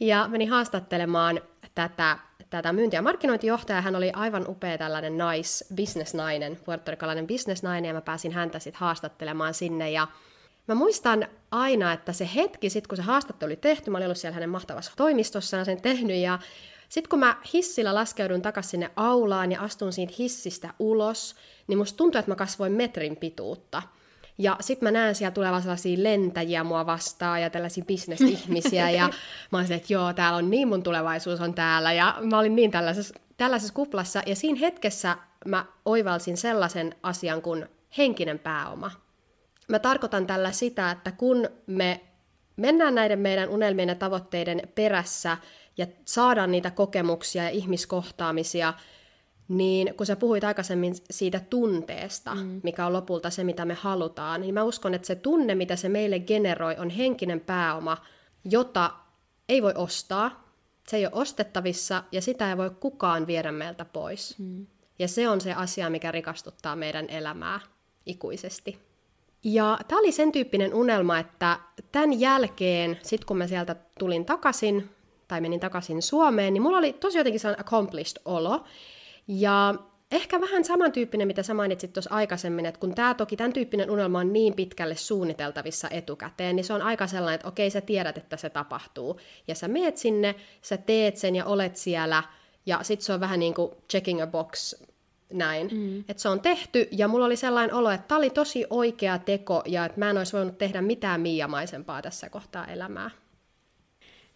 ja 0.00 0.28
menin 0.28 0.50
haastattelemaan 0.50 1.40
tätä 1.74 2.18
tätä 2.50 2.72
myynti- 2.72 2.96
ja 2.96 3.02
markkinointijohtajaa. 3.02 3.80
Hän 3.80 3.96
oli 3.96 4.10
aivan 4.14 4.44
upea 4.48 4.78
tällainen 4.78 5.18
nais, 5.18 5.64
bisnesnainen, 5.74 6.58
puertorikalainen 6.64 7.26
bisnesnainen, 7.26 7.88
ja 7.88 7.94
mä 7.94 8.00
pääsin 8.00 8.32
häntä 8.32 8.58
sitten 8.58 8.80
haastattelemaan 8.80 9.54
sinne. 9.54 9.90
Ja 9.90 10.08
mä 10.68 10.74
muistan 10.74 11.28
aina, 11.50 11.92
että 11.92 12.12
se 12.12 12.28
hetki, 12.34 12.70
sit 12.70 12.86
kun 12.86 12.96
se 12.96 13.02
haastattelu 13.02 13.48
oli 13.48 13.56
tehty, 13.56 13.90
mä 13.90 13.98
olin 13.98 14.06
ollut 14.06 14.18
siellä 14.18 14.34
hänen 14.34 14.50
mahtavassa 14.50 14.92
toimistossaan 14.96 15.64
sen 15.64 15.82
tehnyt, 15.82 16.16
ja 16.16 16.38
sitten 16.88 17.10
kun 17.10 17.18
mä 17.18 17.36
hissillä 17.54 17.94
laskeudun 17.94 18.42
takaisin 18.42 18.70
sinne 18.70 18.90
aulaan 18.96 19.52
ja 19.52 19.60
astun 19.60 19.92
siitä 19.92 20.14
hissistä 20.18 20.74
ulos, 20.78 21.36
niin 21.66 21.78
musta 21.78 21.96
tuntui, 21.96 22.18
että 22.18 22.30
mä 22.30 22.36
kasvoin 22.36 22.72
metrin 22.72 23.16
pituutta. 23.16 23.82
Ja 24.38 24.56
sitten 24.60 24.86
mä 24.86 24.90
näen 24.90 25.14
siellä 25.14 25.34
tulevan 25.34 25.62
sellaisia 25.62 26.02
lentäjiä 26.02 26.64
mua 26.64 26.86
vastaan 26.86 27.42
ja 27.42 27.50
tällaisia 27.50 27.84
bisnesihmisiä. 27.84 28.90
ja 28.90 29.10
mä 29.52 29.58
olin 29.58 29.72
että 29.72 29.92
joo, 29.92 30.12
täällä 30.12 30.38
on 30.38 30.50
niin 30.50 30.68
mun 30.68 30.82
tulevaisuus 30.82 31.40
on 31.40 31.54
täällä. 31.54 31.92
Ja 31.92 32.16
mä 32.20 32.38
olin 32.38 32.56
niin 32.56 32.70
tällaisessa, 32.70 33.14
tällaisessa 33.36 33.74
kuplassa. 33.74 34.22
Ja 34.26 34.36
siinä 34.36 34.58
hetkessä 34.58 35.16
mä 35.46 35.64
oivalsin 35.84 36.36
sellaisen 36.36 36.94
asian 37.02 37.42
kuin 37.42 37.66
henkinen 37.98 38.38
pääoma. 38.38 38.90
mä 39.68 39.78
tarkoitan 39.78 40.26
tällä 40.26 40.52
sitä, 40.52 40.90
että 40.90 41.12
kun 41.12 41.48
me 41.66 42.00
mennään 42.56 42.94
näiden 42.94 43.18
meidän 43.18 43.48
unelmien 43.48 43.88
ja 43.88 43.94
tavoitteiden 43.94 44.62
perässä 44.74 45.36
ja 45.76 45.86
saadaan 46.04 46.50
niitä 46.50 46.70
kokemuksia 46.70 47.42
ja 47.42 47.48
ihmiskohtaamisia, 47.48 48.74
niin 49.48 49.94
kun 49.94 50.06
sä 50.06 50.16
puhuit 50.16 50.44
aikaisemmin 50.44 50.94
siitä 51.10 51.40
tunteesta, 51.50 52.34
mm. 52.34 52.60
mikä 52.62 52.86
on 52.86 52.92
lopulta 52.92 53.30
se, 53.30 53.44
mitä 53.44 53.64
me 53.64 53.74
halutaan, 53.74 54.40
niin 54.40 54.54
mä 54.54 54.62
uskon, 54.62 54.94
että 54.94 55.06
se 55.06 55.14
tunne, 55.14 55.54
mitä 55.54 55.76
se 55.76 55.88
meille 55.88 56.18
generoi, 56.18 56.76
on 56.78 56.90
henkinen 56.90 57.40
pääoma, 57.40 57.96
jota 58.44 58.90
ei 59.48 59.62
voi 59.62 59.72
ostaa, 59.76 60.48
se 60.88 60.96
ei 60.96 61.06
ole 61.06 61.12
ostettavissa 61.14 62.02
ja 62.12 62.22
sitä 62.22 62.50
ei 62.50 62.56
voi 62.56 62.70
kukaan 62.70 63.26
viedä 63.26 63.52
meiltä 63.52 63.84
pois. 63.84 64.38
Mm. 64.38 64.66
Ja 64.98 65.08
se 65.08 65.28
on 65.28 65.40
se 65.40 65.52
asia, 65.52 65.90
mikä 65.90 66.12
rikastuttaa 66.12 66.76
meidän 66.76 67.08
elämää 67.08 67.60
ikuisesti. 68.06 68.78
Ja 69.44 69.78
tämä 69.88 69.98
oli 69.98 70.12
sen 70.12 70.32
tyyppinen 70.32 70.74
unelma, 70.74 71.18
että 71.18 71.60
tämän 71.92 72.20
jälkeen, 72.20 72.98
sit 73.02 73.24
kun 73.24 73.38
mä 73.38 73.46
sieltä 73.46 73.76
tulin 73.98 74.24
takaisin, 74.24 74.90
tai 75.28 75.40
menin 75.40 75.60
takaisin 75.60 76.02
Suomeen, 76.02 76.54
niin 76.54 76.62
mulla 76.62 76.78
oli 76.78 76.92
tosi 76.92 77.18
jotenkin 77.18 77.40
sellainen 77.40 77.66
accomplished 77.66 78.22
olo. 78.24 78.64
Ja 79.28 79.74
ehkä 80.12 80.40
vähän 80.40 80.64
samantyyppinen, 80.64 81.26
mitä 81.26 81.42
sä 81.42 81.54
mainitsit 81.54 81.92
tuossa 81.92 82.14
aikaisemmin, 82.14 82.66
että 82.66 82.80
kun 82.80 82.94
tämä 82.94 83.14
toki 83.14 83.36
tämän 83.36 83.52
tyyppinen 83.52 83.90
unelma 83.90 84.18
on 84.18 84.32
niin 84.32 84.54
pitkälle 84.54 84.96
suunniteltavissa 84.96 85.88
etukäteen, 85.90 86.56
niin 86.56 86.64
se 86.64 86.72
on 86.72 86.82
aika 86.82 87.06
sellainen, 87.06 87.34
että 87.34 87.48
okei, 87.48 87.70
sä 87.70 87.80
tiedät, 87.80 88.18
että 88.18 88.36
se 88.36 88.50
tapahtuu. 88.50 89.20
Ja 89.48 89.54
sä 89.54 89.68
meet 89.68 89.96
sinne, 89.96 90.34
sä 90.62 90.76
teet 90.76 91.16
sen 91.16 91.36
ja 91.36 91.44
olet 91.44 91.76
siellä, 91.76 92.22
ja 92.66 92.78
sitten 92.82 93.06
se 93.06 93.12
on 93.12 93.20
vähän 93.20 93.40
niin 93.40 93.54
kuin 93.54 93.72
checking 93.90 94.22
a 94.22 94.26
box 94.26 94.74
näin. 95.32 95.68
Mm. 95.72 95.98
Että 96.00 96.22
se 96.22 96.28
on 96.28 96.40
tehty, 96.40 96.88
ja 96.92 97.08
mulla 97.08 97.26
oli 97.26 97.36
sellainen 97.36 97.74
olo, 97.74 97.90
että 97.90 98.08
tämä 98.08 98.18
oli 98.18 98.30
tosi 98.30 98.66
oikea 98.70 99.18
teko, 99.18 99.62
ja 99.66 99.84
että 99.84 99.98
mä 99.98 100.10
en 100.10 100.18
olisi 100.18 100.36
voinut 100.36 100.58
tehdä 100.58 100.82
mitään 100.82 101.20
miiamaisempaa 101.20 102.02
tässä 102.02 102.30
kohtaa 102.30 102.66
elämää. 102.66 103.10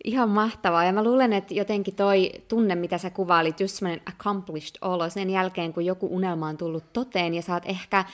Ihan 0.04 0.28
mahtavaa. 0.28 0.84
Ja 0.84 0.92
mä 0.92 1.04
luulen, 1.04 1.32
että 1.32 1.54
jotenkin 1.54 1.94
toi 1.94 2.30
tunne, 2.48 2.74
mitä 2.74 2.98
sä 2.98 3.10
kuvailit, 3.10 3.60
just 3.60 3.74
semmoinen 3.74 4.02
accomplished 4.08 4.76
olo 4.80 5.10
sen 5.10 5.30
jälkeen, 5.30 5.72
kun 5.72 5.84
joku 5.84 6.08
unelma 6.10 6.48
on 6.48 6.56
tullut 6.56 6.92
toteen 6.92 7.34
ja 7.34 7.42
sä 7.42 7.54
oot 7.54 7.66
ehkä 7.66 8.04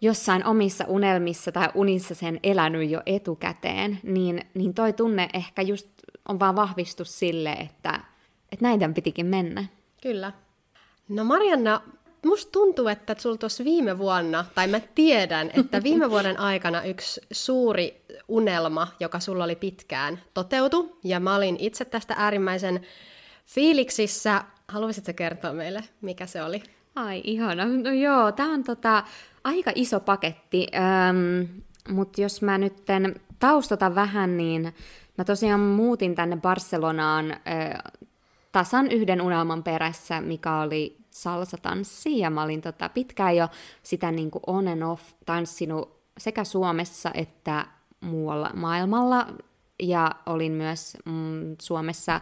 jossain 0.00 0.44
omissa 0.44 0.84
unelmissa 0.88 1.52
tai 1.52 1.68
unissa 1.74 2.14
sen 2.14 2.40
elänyt 2.42 2.90
jo 2.90 3.02
etukäteen, 3.06 3.98
niin, 4.02 4.40
niin 4.54 4.74
toi 4.74 4.92
tunne 4.92 5.28
ehkä 5.34 5.62
just 5.62 5.88
on 6.28 6.40
vaan 6.40 6.56
vahvistus 6.56 7.18
sille, 7.18 7.52
että, 7.52 8.00
että 8.52 8.78
tämän 8.78 8.94
pitikin 8.94 9.26
mennä. 9.26 9.64
Kyllä. 10.02 10.32
No 11.08 11.24
Marianna, 11.24 11.80
musta 12.26 12.52
tuntuu, 12.52 12.88
että 12.88 13.16
sulla 13.18 13.36
tuossa 13.36 13.64
viime 13.64 13.98
vuonna, 13.98 14.44
tai 14.54 14.66
mä 14.68 14.80
tiedän, 14.80 15.50
että 15.54 15.82
viime 15.82 16.10
vuoden 16.10 16.40
aikana 16.40 16.82
yksi 16.82 17.20
suuri 17.32 18.04
unelma, 18.28 18.88
joka 19.00 19.20
sulla 19.20 19.44
oli 19.44 19.56
pitkään, 19.56 20.22
toteutu. 20.34 20.98
Ja 21.04 21.20
mä 21.20 21.34
olin 21.34 21.56
itse 21.58 21.84
tästä 21.84 22.14
äärimmäisen 22.18 22.80
fiiliksissä. 23.46 24.44
Haluaisitko 24.68 25.12
kertoa 25.16 25.52
meille, 25.52 25.84
mikä 26.00 26.26
se 26.26 26.42
oli? 26.42 26.62
Ai 26.96 27.20
ihana. 27.24 27.64
No 27.64 27.90
joo, 27.90 28.32
tää 28.32 28.46
on 28.46 28.64
tota, 28.64 29.02
aika 29.44 29.72
iso 29.74 30.00
paketti. 30.00 30.66
Ähm, 30.74 31.62
Mutta 31.88 32.20
jos 32.20 32.42
mä 32.42 32.58
nyt 32.58 32.76
taustata 33.38 33.94
vähän, 33.94 34.36
niin 34.36 34.74
mä 35.18 35.24
tosiaan 35.24 35.60
muutin 35.60 36.14
tänne 36.14 36.36
Barcelonaan 36.36 37.30
äh, 37.30 37.38
tasan 38.52 38.90
yhden 38.90 39.20
unelman 39.20 39.62
perässä, 39.62 40.20
mikä 40.20 40.56
oli 40.60 40.96
salsa-tanssi, 41.10 42.18
ja 42.18 42.30
mä 42.30 42.42
olin 42.42 42.60
tota 42.60 42.88
pitkään 42.88 43.36
jo 43.36 43.48
sitä 43.82 44.10
niin 44.10 44.30
kuin 44.30 44.42
on 44.46 44.68
and 44.68 44.82
off 44.82 45.02
tanssinut 45.26 45.96
sekä 46.18 46.44
Suomessa 46.44 47.10
että 47.14 47.66
muualla 48.00 48.50
maailmalla, 48.54 49.26
ja 49.82 50.10
olin 50.26 50.52
myös 50.52 50.96
mm, 51.04 51.56
Suomessa 51.62 52.20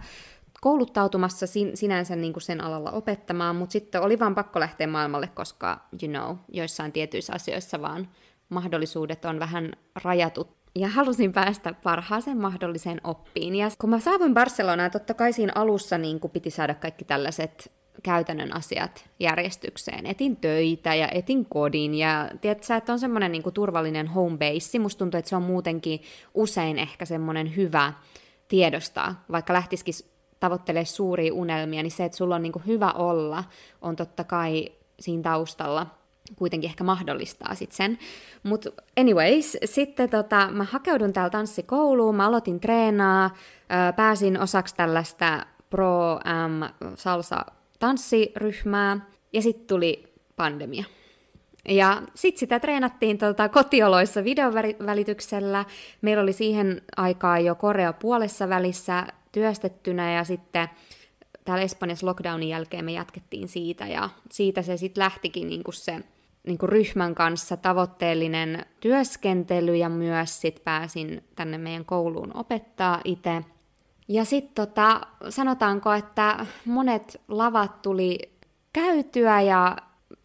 kouluttautumassa 0.61 1.47
sin- 1.47 1.77
sinänsä 1.77 2.17
niin 2.17 2.33
kuin 2.33 2.43
sen 2.43 2.65
alalla 2.65 2.91
opettamaan, 2.91 3.57
mutta 3.57 3.73
sitten 3.73 4.03
oli 4.03 4.19
vaan 4.19 4.35
pakko 4.35 4.61
lähteä 4.61 4.87
maailmalle, 4.87 5.29
koska, 5.29 5.81
you 6.03 6.13
know, 6.13 6.37
joissain 6.49 6.93
tietyissä 6.93 7.33
asioissa 7.33 7.83
vaan 7.83 8.09
mahdollisuudet 8.49 9.25
on 9.25 9.39
vähän 9.39 9.73
rajatut. 10.05 10.57
Ja 10.75 10.89
halusin 10.89 11.33
päästä 11.33 11.73
parhaaseen 11.83 12.39
mahdolliseen 12.39 13.01
oppiin. 13.05 13.55
Ja 13.55 13.69
kun 13.79 13.91
mä 13.91 14.01
saavuin 14.01 14.35
Barcelonaan, 14.35 14.91
totta 14.91 15.15
kai 15.15 15.33
siinä 15.33 15.53
alussa 15.55 15.99
niin 15.99 16.21
kuin 16.21 16.31
piti 16.31 16.51
saada 16.51 16.75
kaikki 16.75 17.05
tällaiset 17.05 17.73
käytännön 18.03 18.57
asiat 18.57 19.05
järjestykseen. 19.21 20.07
Etin 20.07 20.37
töitä 20.37 20.95
ja 20.95 21.09
etin 21.09 21.47
kodin 21.47 21.95
ja 21.95 22.31
tiedätkö, 22.41 22.75
että 22.77 22.93
on 22.93 22.99
semmoinen 22.99 23.33
niin 23.33 23.43
turvallinen 23.55 24.07
home 24.07 24.37
base. 24.39 24.79
Musta 24.79 24.99
tuntuu, 24.99 25.19
että 25.19 25.29
se 25.29 25.37
on 25.37 25.43
muutenkin 25.43 26.03
usein 26.35 26.79
ehkä 26.79 27.05
semmoinen 27.05 27.57
hyvä 27.57 27.93
tiedostaa, 28.49 29.25
vaikka 29.33 29.53
lähtisikin 29.53 29.95
tavoittelee 30.41 30.85
suuria 30.85 31.35
unelmia, 31.35 31.83
niin 31.83 31.91
se, 31.91 32.05
että 32.05 32.19
sulla 32.19 32.35
on 32.35 32.43
niin 32.43 32.53
kuin 32.53 32.67
hyvä 32.67 32.93
olla, 32.93 33.45
on 33.83 33.97
totta 33.97 34.25
kai 34.25 34.69
siinä 35.01 35.23
taustalla 35.23 35.87
kuitenkin 36.37 36.71
ehkä 36.71 36.85
mahdollistaa 36.85 37.55
sit 37.55 37.73
sen. 37.73 37.99
Mutta 38.43 38.71
anyways, 39.01 39.57
sitten 39.65 40.11
tota, 40.11 40.51
mä 40.51 40.65
hakeudun 40.65 41.13
täällä 41.13 41.31
tanssikouluun, 41.31 42.15
mä 42.15 42.27
aloitin 42.27 42.61
treenaa, 42.61 43.31
pääsin 43.97 44.41
osaksi 44.41 44.75
tällaista 44.75 45.47
Pro 45.71 46.21
M 46.49 46.85
salsa 46.95 47.45
tanssiryhmää, 47.79 49.01
ja 49.33 49.43
sitten 49.43 49.67
tuli 49.67 50.15
pandemia. 50.37 50.85
Ja 51.69 52.03
sitten 52.15 52.41
sitä 52.41 52.61
treenattiin 52.61 53.19
tuota 53.19 53.49
kotioloissa 53.49 54.25
videovälityksellä. 54.25 55.65
Meillä 56.03 56.23
oli 56.23 56.33
siihen 56.33 56.83
aikaan 56.97 57.45
jo 57.45 57.55
Korea 57.55 57.93
puolessa 57.93 58.49
välissä 58.49 59.07
työstettynä 59.33 60.13
ja 60.13 60.25
sitten 60.25 60.69
täällä 61.45 61.65
Espanjassa 61.65 62.07
lockdownin 62.07 62.49
jälkeen 62.49 62.85
me 62.85 62.93
jatkettiin 62.93 63.49
siitä 63.49 63.87
ja 63.87 64.11
siitä 64.31 64.63
se 64.63 64.77
sitten 64.77 65.03
lähtikin 65.03 65.49
niinku 65.49 65.73
se 65.73 66.01
niinku 66.47 66.67
ryhmän 66.67 67.15
kanssa 67.15 67.57
tavoitteellinen 67.57 68.67
työskentely 68.81 69.77
ja 69.77 69.89
myös 69.89 70.41
sitten 70.41 70.65
pääsin 70.65 71.25
tänne 71.37 71.59
meidän 71.59 71.85
kouluun 71.85 72.37
opettaa 72.37 73.01
itse. 73.05 73.45
Ja 74.09 74.25
sitten 74.25 74.55
tota, 74.55 75.01
sanotaanko, 75.29 75.93
että 75.93 76.47
monet 76.65 77.21
lavat 77.29 77.83
tuli 77.83 78.19
käytyä 78.73 79.41
ja 79.41 79.77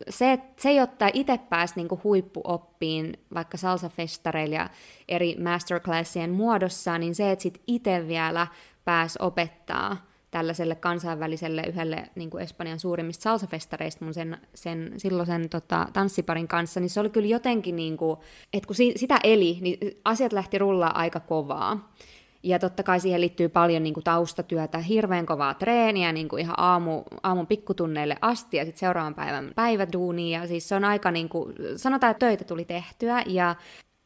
se, 0.10 0.40
se 0.58 0.74
jotta 0.74 1.10
itse 1.14 1.38
pääsi 1.38 1.74
niinku 1.76 2.00
huippuoppiin 2.04 3.14
vaikka 3.34 3.58
salsafestareilla 3.58 4.56
ja 4.56 4.70
eri 5.08 5.36
masterclassien 5.44 6.32
muodossa, 6.32 6.98
niin 6.98 7.16
se, 7.16 7.32
että 7.32 7.44
sitten 7.44 7.64
itse 7.68 8.08
vielä 8.08 8.48
pääsi 8.86 9.20
opettaa 9.22 10.10
tällaiselle 10.32 10.76
kansainväliselle 10.76 11.64
yhdelle 11.68 12.10
niin 12.16 12.30
kuin 12.30 12.44
Espanjan 12.44 12.80
suurimmista 12.80 13.24
salsafestareista 13.24 14.06
mun 14.06 14.14
sen, 14.14 14.38
sen 14.54 14.94
silloisen 14.98 15.50
tota, 15.50 15.88
tanssiparin 15.94 16.48
kanssa, 16.48 16.80
niin 16.80 16.90
se 16.90 17.00
oli 17.00 17.10
kyllä 17.10 17.28
jotenkin, 17.28 17.76
niin 17.76 17.98
kuin, 17.98 18.20
että 18.54 18.68
kun 18.68 18.76
si- 18.76 18.94
sitä 18.96 19.20
eli, 19.24 19.58
niin 19.62 19.78
asiat 20.06 20.34
lähti 20.34 20.58
rullaa 20.58 21.00
aika 21.00 21.20
kovaa. 21.20 21.94
Ja 22.43 22.60
totta 22.60 22.84
kai 22.84 23.00
siihen 23.00 23.22
liittyy 23.22 23.50
paljon 23.50 23.84
niin 23.84 23.93
kuin 23.93 24.03
taustatyötä, 24.03 24.77
hirveän 24.77 25.25
kovaa 25.25 25.53
treeniä 25.53 26.12
niin 26.12 26.29
kuin 26.29 26.41
ihan 26.41 26.55
aamu, 26.58 27.03
aamun 27.24 27.48
pikkutunneille 27.48 28.15
asti 28.22 28.58
ja 28.58 28.65
sitten 28.65 28.79
seuraavan 28.79 29.15
päivän 29.15 29.51
päiväduunia. 29.55 30.48
Siis 30.48 30.69
se 30.69 30.75
on 30.75 30.84
aika, 30.84 31.12
niin 31.12 31.29
kuin, 31.29 31.55
sanotaan, 31.75 32.12
että 32.12 32.25
töitä 32.25 32.43
tuli 32.43 32.65
tehtyä 32.65 33.24
ja 33.27 33.55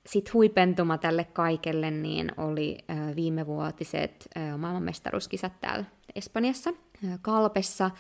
sitten 0.06 0.34
huipentuma 0.34 0.98
tälle 0.98 1.24
kaikelle 1.24 1.92
niin 1.92 2.32
oli 2.38 2.78
viimevuotiset 3.16 4.30
maailmanmestaruuskisat 4.58 5.54
täällä 5.62 5.86
Espanjassa, 6.16 6.74
Kalpessa, 7.22 7.92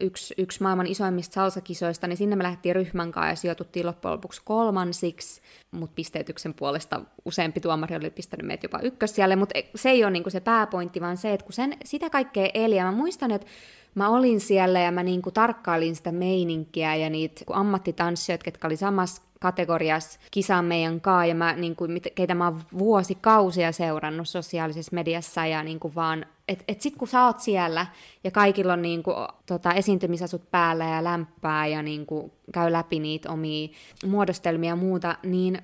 yksi, 0.00 0.34
yksi 0.38 0.62
maailman 0.62 0.86
isoimmista 0.86 1.34
salsakisoista, 1.34 2.06
niin 2.06 2.16
sinne 2.16 2.36
me 2.36 2.42
lähdettiin 2.42 2.74
ryhmän 2.74 3.12
kanssa 3.12 3.30
ja 3.30 3.36
sijoituttiin 3.36 3.86
loppujen 3.86 4.12
lopuksi 4.12 4.42
kolmansiksi, 4.44 5.40
mutta 5.70 5.94
pisteytyksen 5.94 6.54
puolesta 6.54 7.00
useampi 7.24 7.60
tuomari 7.60 7.96
oli 7.96 8.10
pistänyt 8.10 8.46
meitä 8.46 8.64
jopa 8.64 8.78
ykkössijalle, 8.82 9.36
mutta 9.36 9.54
se 9.74 9.90
ei 9.90 10.04
ole 10.04 10.10
niinku 10.10 10.30
se 10.30 10.40
pääpointti, 10.40 11.00
vaan 11.00 11.16
se, 11.16 11.32
että 11.32 11.44
kun 11.44 11.52
sen, 11.52 11.76
sitä 11.84 12.10
kaikkea 12.10 12.50
eli, 12.54 12.76
ja 12.76 12.84
mä 12.84 12.92
muistan, 12.92 13.30
että 13.30 13.46
mä 13.94 14.08
olin 14.08 14.40
siellä 14.40 14.80
ja 14.80 14.92
mä 14.92 15.02
niinku 15.02 15.30
tarkkailin 15.30 15.96
sitä 15.96 16.12
meininkiä 16.12 16.94
ja 16.94 17.10
niitä 17.10 17.44
ammattitanssijoita, 17.50 18.44
ketkä 18.44 18.66
oli 18.66 18.76
samassa 18.76 19.22
kategoriassa 19.38 20.20
kisaan 20.30 20.64
meidän 20.64 21.00
kaa, 21.00 21.26
ja 21.26 21.34
mä, 21.34 21.52
niin 21.52 21.76
kuin, 21.76 22.00
keitä 22.14 22.34
mä 22.34 22.44
oon 22.44 22.60
vuosikausia 22.78 23.72
seurannut 23.72 24.28
sosiaalisessa 24.28 24.94
mediassa, 24.94 25.46
ja 25.46 25.62
niin 25.62 25.80
kuin 25.80 25.94
vaan, 25.94 26.26
että 26.48 26.64
et 26.68 26.80
sit 26.80 26.96
kun 26.96 27.08
sä 27.08 27.24
oot 27.24 27.40
siellä, 27.40 27.86
ja 28.24 28.30
kaikilla 28.30 28.72
on 28.72 28.82
niin 28.82 29.02
kuin, 29.02 29.16
tota, 29.46 29.72
esiintymisasut 29.72 30.50
päällä 30.50 30.84
ja 30.84 31.04
lämpää, 31.04 31.66
ja 31.66 31.82
niin 31.82 32.06
kuin, 32.06 32.32
käy 32.52 32.72
läpi 32.72 32.98
niitä 32.98 33.32
omia 33.32 33.68
muodostelmia 34.06 34.70
ja 34.70 34.76
muuta, 34.76 35.16
niin 35.22 35.58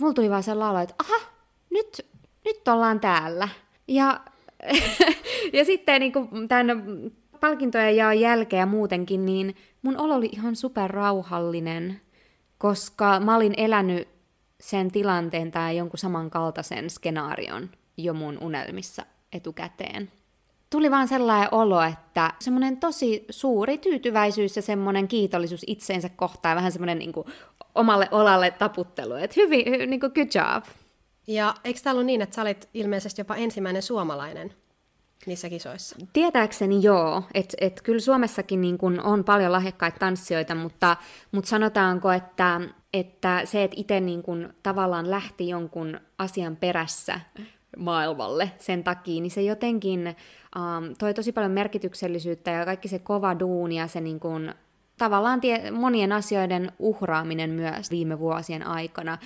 mulla 0.00 0.14
tuli 0.14 0.30
vaan 0.30 0.42
sellainen 0.42 0.70
olo, 0.70 0.82
että 0.82 0.94
aha, 0.98 1.30
nyt, 1.70 2.06
nyt 2.44 2.68
ollaan 2.68 3.00
täällä. 3.00 3.48
Ja, 3.88 4.20
ja 5.58 5.64
sitten 5.64 6.00
niin 6.00 6.12
kuin, 6.12 6.48
tämän 6.48 6.84
palkintojen 7.40 7.96
jaon 7.96 8.20
jälkeen 8.20 8.60
ja 8.60 8.66
muutenkin, 8.66 9.26
niin 9.26 9.56
mun 9.82 10.00
olo 10.00 10.14
oli 10.14 10.28
ihan 10.32 10.56
super 10.56 10.90
rauhallinen, 10.90 12.00
koska 12.58 13.20
mä 13.20 13.36
olin 13.36 13.54
elänyt 13.56 14.08
sen 14.60 14.92
tilanteen 14.92 15.50
tai 15.50 15.76
jonkun 15.76 15.98
samankaltaisen 15.98 16.90
skenaarion 16.90 17.70
jo 17.96 18.14
mun 18.14 18.38
unelmissa 18.40 19.02
etukäteen. 19.32 20.12
Tuli 20.70 20.90
vaan 20.90 21.08
sellainen 21.08 21.48
olo, 21.54 21.82
että 21.82 22.32
semmoinen 22.38 22.76
tosi 22.76 23.24
suuri 23.30 23.78
tyytyväisyys 23.78 24.56
ja 24.56 24.62
semmoinen 24.62 25.08
kiitollisuus 25.08 25.64
itseensä 25.66 26.08
kohtaan, 26.08 26.56
vähän 26.56 26.72
semmoinen 26.72 26.98
niin 26.98 27.12
omalle 27.74 28.08
olalle 28.10 28.50
taputtelu, 28.50 29.14
että 29.14 29.34
hyvin, 29.36 29.90
niin 29.90 30.00
kuin 30.00 30.12
good 30.14 30.28
job. 30.34 30.64
Ja 31.26 31.54
eikö 31.64 31.80
tämä 31.80 31.92
ollut 31.92 32.06
niin, 32.06 32.22
että 32.22 32.36
sä 32.36 32.42
olit 32.42 32.68
ilmeisesti 32.74 33.20
jopa 33.20 33.36
ensimmäinen 33.36 33.82
suomalainen 33.82 34.54
niissä 35.26 35.48
kisoissa? 35.48 35.96
Tietääkseni 36.12 36.82
joo, 36.82 37.22
että 37.34 37.56
et 37.60 37.82
kyllä 37.82 38.00
Suomessakin 38.00 38.60
niin 38.60 38.78
kun 38.78 39.00
on 39.00 39.24
paljon 39.24 39.52
lahjakkaita 39.52 39.98
tanssijoita, 39.98 40.54
mutta, 40.54 40.96
mutta 41.32 41.50
sanotaanko, 41.50 42.12
että, 42.12 42.60
että 42.92 43.40
se, 43.44 43.64
että 43.64 43.76
itse 43.80 44.00
niin 44.00 44.22
kun 44.22 44.54
tavallaan 44.62 45.10
lähti 45.10 45.48
jonkun 45.48 46.00
asian 46.18 46.56
perässä 46.56 47.20
maailmalle 47.76 48.50
sen 48.58 48.84
takia, 48.84 49.22
niin 49.22 49.30
se 49.30 49.42
jotenkin 49.42 50.16
um, 50.56 50.94
toi 50.98 51.14
tosi 51.14 51.32
paljon 51.32 51.52
merkityksellisyyttä 51.52 52.50
ja 52.50 52.64
kaikki 52.64 52.88
se 52.88 52.98
kova 52.98 53.38
duuni 53.38 53.78
ja 53.78 53.86
se 53.86 54.00
niin 54.00 54.20
kun, 54.20 54.54
tavallaan 54.98 55.40
tie, 55.40 55.70
monien 55.70 56.12
asioiden 56.12 56.72
uhraaminen 56.78 57.50
myös 57.50 57.90
viime 57.90 58.18
vuosien 58.18 58.66
aikana 58.66 59.18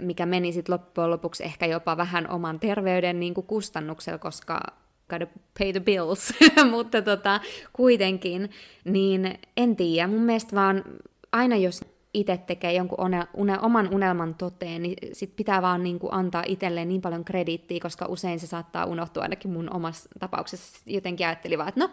mikä 0.00 0.26
meni 0.26 0.52
sitten 0.52 0.72
loppujen 0.72 1.10
lopuksi 1.10 1.44
ehkä 1.44 1.66
jopa 1.66 1.96
vähän 1.96 2.30
oman 2.30 2.60
terveyden 2.60 3.20
niin 3.20 3.34
kustannuksella, 3.34 4.18
koska 4.18 4.60
gotta 5.08 5.26
pay 5.58 5.72
the 5.72 5.80
bills, 5.80 6.32
mutta 6.70 7.02
tota, 7.02 7.40
kuitenkin, 7.72 8.50
niin 8.84 9.38
en 9.56 9.76
tiedä, 9.76 10.08
mun 10.08 10.22
mielestä 10.22 10.56
vaan 10.56 10.84
aina 11.32 11.56
jos 11.56 11.80
itse 12.14 12.36
tekee 12.36 12.72
jonkun 12.72 13.04
une, 13.04 13.26
une, 13.34 13.58
oman 13.62 13.94
unelman 13.94 14.34
toteen, 14.34 14.82
niin 14.82 14.96
sit 15.12 15.36
pitää 15.36 15.62
vaan 15.62 15.82
niin 15.82 15.98
kuin 15.98 16.12
antaa 16.12 16.42
itselleen 16.46 16.88
niin 16.88 17.00
paljon 17.00 17.24
krediittiä, 17.24 17.80
koska 17.82 18.06
usein 18.06 18.40
se 18.40 18.46
saattaa 18.46 18.84
unohtua 18.84 19.22
ainakin 19.22 19.50
mun 19.50 19.74
omassa 19.74 20.08
tapauksessa. 20.18 20.82
Jotenkin 20.86 21.26
ajattelin 21.26 21.58
vaan, 21.58 21.68
että 21.68 21.80
no, 21.80 21.90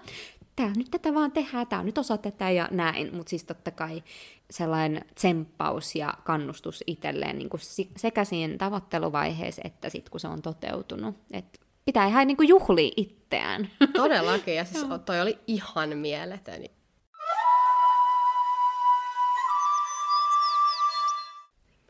tää, 0.56 0.72
nyt 0.76 0.92
tätä 0.92 1.14
vaan 1.14 1.32
tehdään, 1.32 1.68
tää 1.68 1.84
nyt 1.84 1.98
osa 1.98 2.18
tätä 2.18 2.50
ja 2.50 2.68
näin, 2.72 3.16
mutta 3.16 3.30
siis 3.30 3.44
totta 3.44 3.72
kai 3.72 4.04
sellainen 4.52 5.06
tsemppaus 5.16 5.96
ja 5.96 6.14
kannustus 6.24 6.84
itselleen 6.88 7.38
niin 7.38 7.50
kuin 7.50 7.62
sekä 7.98 8.26
siinä 8.26 8.58
tavoitteluvaiheessa 8.58 9.62
että 9.66 9.90
sitten 9.90 10.12
kun 10.12 10.20
se 10.20 10.28
on 10.28 10.42
toteutunut. 10.42 11.16
Et 11.32 11.65
pitää 11.86 12.08
ihan 12.08 12.28
niin 12.28 12.38
kuin 12.38 12.50
juhlia 12.50 12.92
itseään. 12.98 13.70
Todellakin, 13.94 14.56
ja 14.56 14.66
siis 14.66 14.86
toi 15.06 15.22
oli 15.22 15.40
ihan 15.48 15.98
mieletön. 15.98 16.64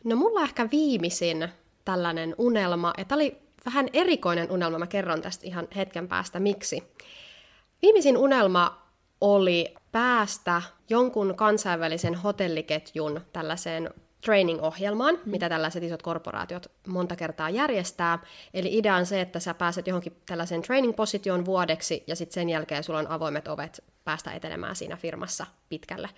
No 0.04 0.16
mulla 0.16 0.42
ehkä 0.44 0.68
viimeisin 0.72 1.50
tällainen 1.86 2.36
unelma, 2.38 2.94
ja 2.98 3.06
tämä 3.06 3.18
oli 3.18 3.38
vähän 3.66 3.90
erikoinen 3.94 4.52
unelma, 4.52 4.80
mä 4.80 4.88
kerron 4.88 5.22
tästä 5.22 5.48
ihan 5.48 5.68
hetken 5.76 6.08
päästä 6.08 6.40
miksi. 6.40 6.84
Viimeisin 7.82 8.18
unelma 8.18 8.82
oli 9.22 9.74
päästä 9.92 10.62
jonkun 10.90 11.36
kansainvälisen 11.36 12.16
hotelliketjun 12.16 13.22
tällaiseen 13.34 13.90
training-ohjelmaan, 14.26 15.16
mm. 15.16 15.32
mitä 15.32 15.50
tällaiset 15.50 15.84
isot 15.84 16.02
korporaatiot 16.02 16.72
monta 16.88 17.16
kertaa 17.16 17.50
järjestää. 17.50 18.20
Eli 18.54 18.78
idea 18.78 18.96
on 18.96 19.06
se, 19.06 19.22
että 19.22 19.40
sä 19.40 19.54
pääset 19.54 19.88
johonkin 19.88 20.18
tällaisen 20.26 20.62
training-positioon 20.62 21.46
vuodeksi, 21.46 22.04
ja 22.08 22.16
sitten 22.16 22.34
sen 22.34 22.50
jälkeen 22.50 22.84
sulla 22.84 23.00
on 23.00 23.12
avoimet 23.12 23.48
ovet 23.48 23.84
päästä 24.04 24.32
etenemään 24.32 24.76
siinä 24.76 24.96
firmassa 24.96 25.46
pitkälle. 25.70 26.10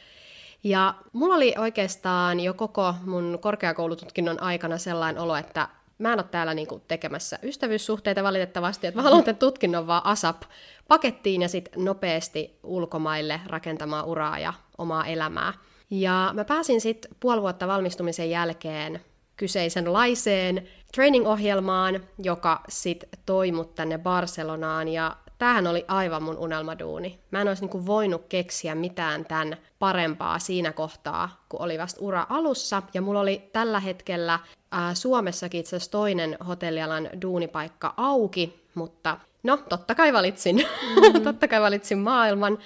Ja 0.64 0.94
mulla 1.14 1.36
oli 1.36 1.54
oikeastaan 1.58 2.40
jo 2.40 2.54
koko 2.54 2.94
mun 3.06 3.38
korkeakoulututkinnon 3.42 4.44
aikana 4.44 4.78
sellainen 4.78 5.22
olo, 5.22 5.36
että 5.36 5.68
mä 5.98 6.14
en 6.14 6.20
ole 6.20 6.28
täällä 6.32 6.54
niinku 6.54 6.82
tekemässä 6.88 7.40
ystävyyssuhteita 7.44 8.24
valitettavasti, 8.24 8.88
että 8.88 9.00
mä 9.00 9.04
haluan 9.04 9.24
tämän 9.24 9.40
tutkinnon 9.40 9.88
vaan 9.88 10.06
ASAP 10.06 10.42
pakettiin 10.88 11.42
ja 11.42 11.50
sitten 11.50 11.86
nopeasti 11.86 12.60
ulkomaille 12.64 13.42
rakentamaan 13.46 14.06
uraa 14.06 14.40
ja 14.40 14.54
omaa 14.78 15.06
elämää. 15.06 15.54
Ja 15.90 16.32
mä 16.34 16.46
pääsin 16.46 16.82
sitten 16.82 17.12
puoli 17.20 17.42
vuotta 17.42 17.68
valmistumisen 17.68 18.30
jälkeen 18.30 19.02
kyseisenlaiseen 19.38 20.68
training-ohjelmaan, 20.94 22.04
joka 22.24 22.64
sitten 22.70 23.10
toi 23.26 23.52
mut 23.52 23.76
tänne 23.76 23.98
Barcelonaan, 23.98 24.88
ja 24.88 25.16
tämähän 25.38 25.68
oli 25.68 25.86
aivan 25.88 26.24
mun 26.24 26.38
unelmaduuni. 26.38 27.20
Mä 27.32 27.42
en 27.42 27.48
olisi 27.48 27.64
niinku 27.64 27.86
voinut 27.86 28.26
keksiä 28.30 28.76
mitään 28.76 29.26
tämän 29.26 29.58
parempaa 29.80 30.40
siinä 30.40 30.72
kohtaa, 30.74 31.44
kun 31.50 31.62
oli 31.62 31.78
vasta 31.78 32.02
ura 32.02 32.26
alussa, 32.30 32.82
ja 32.94 33.02
mulla 33.02 33.20
oli 33.20 33.50
tällä 33.54 33.80
hetkellä 33.80 34.40
ää, 34.72 34.96
Suomessakin 34.96 35.60
itse 35.60 35.76
asiassa 35.76 35.92
toinen 35.92 36.38
hotellialan 36.48 37.10
duunipaikka 37.22 37.94
auki, 37.98 38.66
mutta 38.76 39.18
no, 39.44 39.58
totta 39.58 39.96
kai 39.96 40.14
valitsin. 40.14 40.56
Mm-hmm. 40.98 41.24
totta 41.24 41.48
kai 41.48 41.62
valitsin 41.62 41.98
maailman, 41.98 42.58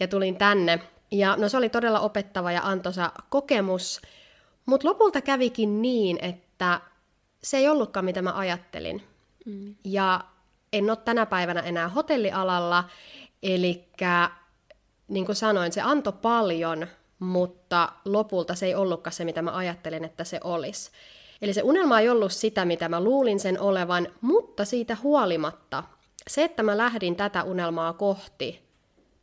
ja 0.00 0.08
tulin 0.08 0.36
tänne 0.36 0.80
ja 1.10 1.36
no 1.36 1.48
se 1.48 1.56
oli 1.56 1.68
todella 1.68 2.00
opettava 2.00 2.52
ja 2.52 2.60
antoisa 2.64 3.12
kokemus, 3.28 4.00
mutta 4.66 4.88
lopulta 4.88 5.20
kävikin 5.20 5.82
niin, 5.82 6.18
että 6.22 6.80
se 7.42 7.56
ei 7.56 7.68
ollutkaan 7.68 8.04
mitä 8.04 8.22
mä 8.22 8.32
ajattelin. 8.32 9.02
Mm. 9.46 9.74
Ja 9.84 10.20
en 10.72 10.90
ole 10.90 10.98
tänä 11.04 11.26
päivänä 11.26 11.60
enää 11.60 11.88
hotellialalla, 11.88 12.84
eli 13.42 13.88
niin 15.08 15.26
kuin 15.26 15.36
sanoin, 15.36 15.72
se 15.72 15.80
antoi 15.80 16.12
paljon, 16.22 16.86
mutta 17.18 17.92
lopulta 18.04 18.54
se 18.54 18.66
ei 18.66 18.74
ollutkaan 18.74 19.14
se, 19.14 19.24
mitä 19.24 19.42
mä 19.42 19.56
ajattelin, 19.56 20.04
että 20.04 20.24
se 20.24 20.40
olisi. 20.44 20.90
Eli 21.42 21.52
se 21.52 21.62
unelma 21.62 22.00
ei 22.00 22.08
ollut 22.08 22.32
sitä, 22.32 22.64
mitä 22.64 22.88
mä 22.88 23.00
luulin 23.00 23.40
sen 23.40 23.60
olevan, 23.60 24.08
mutta 24.20 24.64
siitä 24.64 24.96
huolimatta 25.02 25.84
se, 26.28 26.44
että 26.44 26.62
mä 26.62 26.76
lähdin 26.76 27.16
tätä 27.16 27.42
unelmaa 27.42 27.92
kohti, 27.92 28.62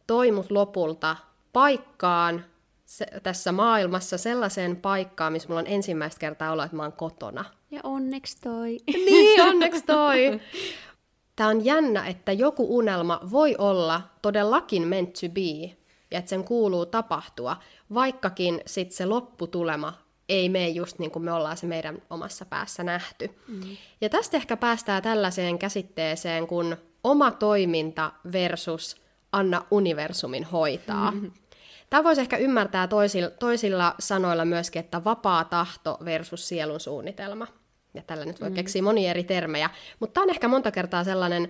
toi 0.08 0.32
mut 0.32 0.52
lopulta 0.52 1.16
paikkaan 1.58 2.46
se, 2.86 3.06
tässä 3.24 3.52
maailmassa, 3.52 4.18
sellaiseen 4.18 4.76
paikkaan, 4.76 5.34
missä 5.34 5.48
mulla 5.48 5.60
on 5.60 5.68
ensimmäistä 5.68 6.20
kertaa 6.20 6.52
olla, 6.52 6.64
että 6.66 6.78
mä 6.78 6.84
oon 6.84 6.94
kotona. 6.94 7.46
Ja 7.72 7.80
onneksi 7.84 8.38
toi. 8.42 8.78
niin, 9.06 9.42
onneksi 9.42 9.84
toi. 9.86 10.42
Tämä 11.36 11.50
on 11.50 11.66
jännä, 11.66 12.08
että 12.08 12.32
joku 12.32 12.78
unelma 12.78 13.20
voi 13.32 13.56
olla 13.58 14.02
todellakin 14.22 14.88
meant 14.88 15.14
to 15.14 15.30
be, 15.30 15.78
ja 16.12 16.20
että 16.20 16.30
sen 16.30 16.44
kuuluu 16.44 16.86
tapahtua, 16.86 17.58
vaikkakin 17.94 18.62
sit 18.66 18.92
se 18.92 19.06
lopputulema 19.06 19.94
ei 20.30 20.50
mene 20.50 20.70
just 20.70 21.00
niin 21.00 21.12
kuin 21.12 21.26
me 21.26 21.32
ollaan 21.32 21.58
se 21.58 21.68
meidän 21.68 22.02
omassa 22.10 22.46
päässä 22.46 22.84
nähty. 22.84 23.30
Mm. 23.48 23.78
Ja 24.02 24.10
tästä 24.10 24.38
ehkä 24.38 24.58
päästään 24.58 25.04
tällaiseen 25.04 25.60
käsitteeseen 25.60 26.48
kuin 26.48 26.78
oma 27.04 27.32
toiminta 27.32 28.12
versus 28.32 28.96
anna 29.32 29.66
universumin 29.72 30.44
hoitaa. 30.44 31.12
Mm-hmm. 31.12 31.32
Tämä 31.90 32.04
voisi 32.04 32.22
ehkä 32.22 32.38
ymmärtää 32.38 32.88
toisilla, 32.88 33.30
toisilla 33.30 33.96
sanoilla 34.00 34.46
myöskin, 34.46 34.80
että 34.80 35.04
vapaa 35.04 35.44
tahto 35.44 35.98
versus 36.06 36.48
sielun 36.48 36.80
suunnitelma. 36.80 37.48
Ja 37.94 38.02
tällä 38.08 38.26
nyt 38.26 38.42
voi 38.42 38.50
mm. 38.50 38.56
keksiä 38.56 38.82
monia 38.82 39.10
eri 39.10 39.24
termejä. 39.24 39.70
Mutta 40.00 40.14
tämä 40.14 40.24
on 40.24 40.30
ehkä 40.30 40.48
monta 40.48 40.72
kertaa 40.72 41.04
sellainen 41.04 41.50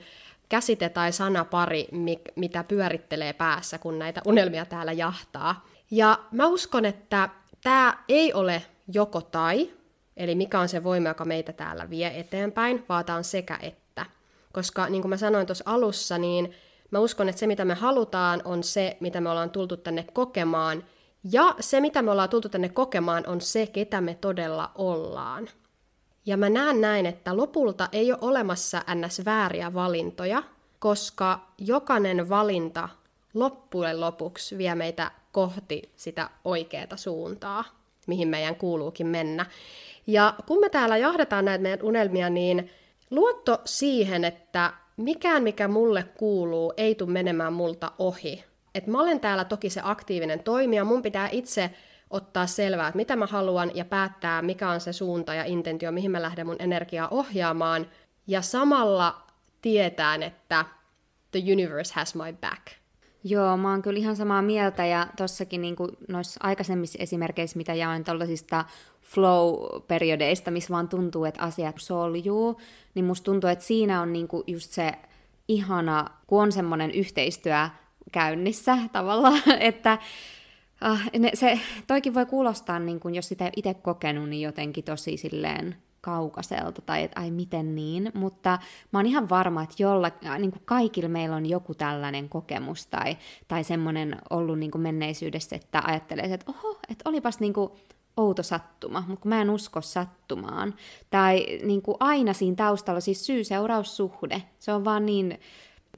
käsite 0.49 0.89
tai 0.89 1.11
sanapari, 1.11 1.87
mitä 2.35 2.63
pyörittelee 2.63 3.33
päässä, 3.33 3.77
kun 3.77 3.99
näitä 3.99 4.21
unelmia 4.25 4.65
täällä 4.65 4.91
jahtaa. 4.91 5.65
Ja 5.91 6.19
mä 6.31 6.47
uskon, 6.47 6.85
että 6.85 7.29
tämä 7.63 8.03
ei 8.09 8.33
ole 8.33 8.63
joko 8.93 9.21
tai, 9.21 9.69
eli 10.17 10.35
mikä 10.35 10.59
on 10.59 10.69
se 10.69 10.83
voima, 10.83 11.07
joka 11.07 11.25
meitä 11.25 11.53
täällä 11.53 11.89
vie 11.89 12.19
eteenpäin, 12.19 12.85
vaan 12.89 13.05
tämä 13.05 13.17
on 13.17 13.23
sekä 13.23 13.59
että. 13.61 14.05
Koska 14.53 14.89
niin 14.89 15.01
kuin 15.01 15.09
mä 15.09 15.17
sanoin 15.17 15.47
tuossa 15.47 15.63
alussa, 15.67 16.17
niin 16.17 16.53
Mä 16.91 16.99
uskon, 16.99 17.29
että 17.29 17.39
se 17.39 17.47
mitä 17.47 17.65
me 17.65 17.73
halutaan 17.73 18.41
on 18.45 18.63
se, 18.63 18.97
mitä 18.99 19.21
me 19.21 19.29
ollaan 19.29 19.49
tultu 19.49 19.77
tänne 19.77 20.05
kokemaan. 20.13 20.83
Ja 21.31 21.55
se 21.59 21.79
mitä 21.81 22.01
me 22.01 22.11
ollaan 22.11 22.29
tultu 22.29 22.49
tänne 22.49 22.69
kokemaan 22.69 23.23
on 23.27 23.41
se, 23.41 23.67
ketä 23.67 24.01
me 24.01 24.17
todella 24.21 24.71
ollaan. 24.75 25.49
Ja 26.25 26.37
mä 26.37 26.49
näen 26.49 26.81
näin, 26.81 27.05
että 27.05 27.37
lopulta 27.37 27.89
ei 27.91 28.11
ole 28.11 28.19
olemassa 28.21 28.81
ns. 28.95 29.25
vääriä 29.25 29.73
valintoja, 29.73 30.43
koska 30.79 31.39
jokainen 31.57 32.29
valinta 32.29 32.89
loppujen 33.33 34.01
lopuksi 34.01 34.57
vie 34.57 34.75
meitä 34.75 35.11
kohti 35.31 35.91
sitä 35.95 36.29
oikeaa 36.45 36.97
suuntaa, 36.97 37.63
mihin 38.07 38.27
meidän 38.27 38.55
kuuluukin 38.55 39.07
mennä. 39.07 39.45
Ja 40.07 40.33
kun 40.45 40.59
me 40.59 40.69
täällä 40.69 40.97
jahdetaan 40.97 41.45
näitä 41.45 41.61
meidän 41.61 41.85
unelmia, 41.85 42.29
niin 42.29 42.69
luotto 43.11 43.61
siihen, 43.65 44.23
että 44.23 44.73
mikään, 44.97 45.43
mikä 45.43 45.67
mulle 45.67 46.03
kuuluu, 46.03 46.73
ei 46.77 46.95
tule 46.95 47.11
menemään 47.11 47.53
multa 47.53 47.91
ohi. 47.97 48.43
Et 48.75 48.87
mä 48.87 49.01
olen 49.01 49.19
täällä 49.19 49.45
toki 49.45 49.69
se 49.69 49.81
aktiivinen 49.83 50.43
toimija, 50.43 50.85
mun 50.85 51.01
pitää 51.01 51.29
itse 51.31 51.71
ottaa 52.09 52.47
selvää, 52.47 52.87
että 52.87 52.97
mitä 52.97 53.15
mä 53.15 53.25
haluan 53.25 53.71
ja 53.75 53.85
päättää, 53.85 54.41
mikä 54.41 54.69
on 54.69 54.79
se 54.79 54.93
suunta 54.93 55.33
ja 55.33 55.43
intentio, 55.43 55.91
mihin 55.91 56.11
mä 56.11 56.21
lähden 56.21 56.45
mun 56.45 56.55
energiaa 56.59 57.07
ohjaamaan. 57.07 57.87
Ja 58.27 58.41
samalla 58.41 59.21
tietään, 59.61 60.23
että 60.23 60.65
the 61.31 61.39
universe 61.53 61.93
has 61.95 62.15
my 62.15 62.33
back. 62.41 62.67
Joo, 63.23 63.57
mä 63.57 63.71
oon 63.71 63.81
kyllä 63.81 63.99
ihan 63.99 64.15
samaa 64.15 64.41
mieltä 64.41 64.85
ja 64.85 65.07
tossakin 65.17 65.61
niin 65.61 65.75
noissa 66.07 66.39
aikaisemmissa 66.43 66.99
esimerkkeissä, 67.01 67.57
mitä 67.57 67.73
jaoin 67.73 68.03
tuollaisista 68.03 68.65
flow-periodeista, 69.07 70.51
missä 70.51 70.69
vaan 70.73 70.89
tuntuu, 70.89 71.25
että 71.25 71.41
asiat 71.41 71.75
soljuu, 71.79 72.61
niin 72.95 73.05
musta 73.05 73.25
tuntuu, 73.25 73.49
että 73.49 73.65
siinä 73.65 74.01
on 74.01 74.13
niin 74.13 74.27
just 74.47 74.71
se 74.71 74.91
ihana, 75.47 76.09
kun 76.27 76.41
on 76.41 76.51
semmoinen 76.51 76.91
yhteistyö 76.91 77.69
käynnissä 78.11 78.77
tavallaan, 78.93 79.41
että 79.59 79.97
ah, 80.81 81.09
ne, 81.19 81.31
se, 81.33 81.59
toikin 81.87 82.13
voi 82.13 82.25
kuulostaa, 82.25 82.79
niin 82.79 82.99
kun, 82.99 83.15
jos 83.15 83.27
sitä 83.27 83.51
itse 83.55 83.73
kokenut, 83.73 84.29
niin 84.29 84.41
jotenkin 84.41 84.83
tosi 84.83 85.17
silleen 85.17 85.75
kaukaiselta 86.01 86.81
tai 86.81 87.03
että 87.03 87.19
ai 87.19 87.31
miten 87.31 87.75
niin, 87.75 88.11
mutta 88.13 88.59
mä 88.91 88.99
oon 88.99 89.05
ihan 89.05 89.29
varma, 89.29 89.63
että 89.63 89.83
jolla, 89.83 90.11
niin 90.39 90.51
kuin 90.51 90.61
kaikilla 90.65 91.09
meillä 91.09 91.35
on 91.35 91.45
joku 91.45 91.75
tällainen 91.75 92.29
kokemus 92.29 92.87
tai, 92.87 93.17
tai 93.47 93.63
semmoinen 93.63 94.15
ollut 94.29 94.59
niin 94.59 94.71
kuin 94.71 94.81
menneisyydessä, 94.81 95.55
että 95.55 95.81
ajattelee, 95.85 96.25
että 96.25 96.51
oho, 96.51 96.79
että 96.89 97.09
olipas 97.09 97.39
niin 97.39 97.53
kuin 97.53 97.71
outo 98.17 98.43
sattuma, 98.43 99.03
mutta 99.07 99.21
kun 99.21 99.29
mä 99.29 99.41
en 99.41 99.49
usko 99.49 99.81
sattumaan. 99.81 100.73
Tai 101.09 101.45
niin 101.63 101.81
kuin 101.81 101.97
aina 101.99 102.33
siinä 102.33 102.55
taustalla 102.55 102.99
siis 102.99 103.25
syy-seuraussuhde, 103.25 104.43
se 104.59 104.73
on 104.73 104.85
vaan 104.85 105.05
niin, 105.05 105.39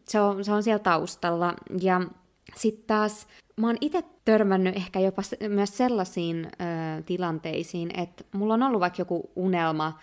se 0.08 0.22
on, 0.22 0.46
se 0.46 0.52
on 0.52 0.64
siellä 0.64 0.80
taustalla. 0.80 1.54
Ja 1.82 2.02
sitten 2.56 2.88
taas 2.88 3.28
mä 3.56 3.68
oon 3.68 3.78
itse 3.82 4.04
törmännyt 4.26 4.76
ehkä 4.76 5.00
jopa 5.00 5.22
myös 5.50 5.78
sellaisiin 5.78 6.46
ö, 6.46 7.02
tilanteisiin, 7.02 8.00
että 8.00 8.24
mulla 8.32 8.54
on 8.54 8.64
ollut 8.64 8.80
vaikka 8.82 9.02
joku 9.02 9.32
unelma 9.36 10.00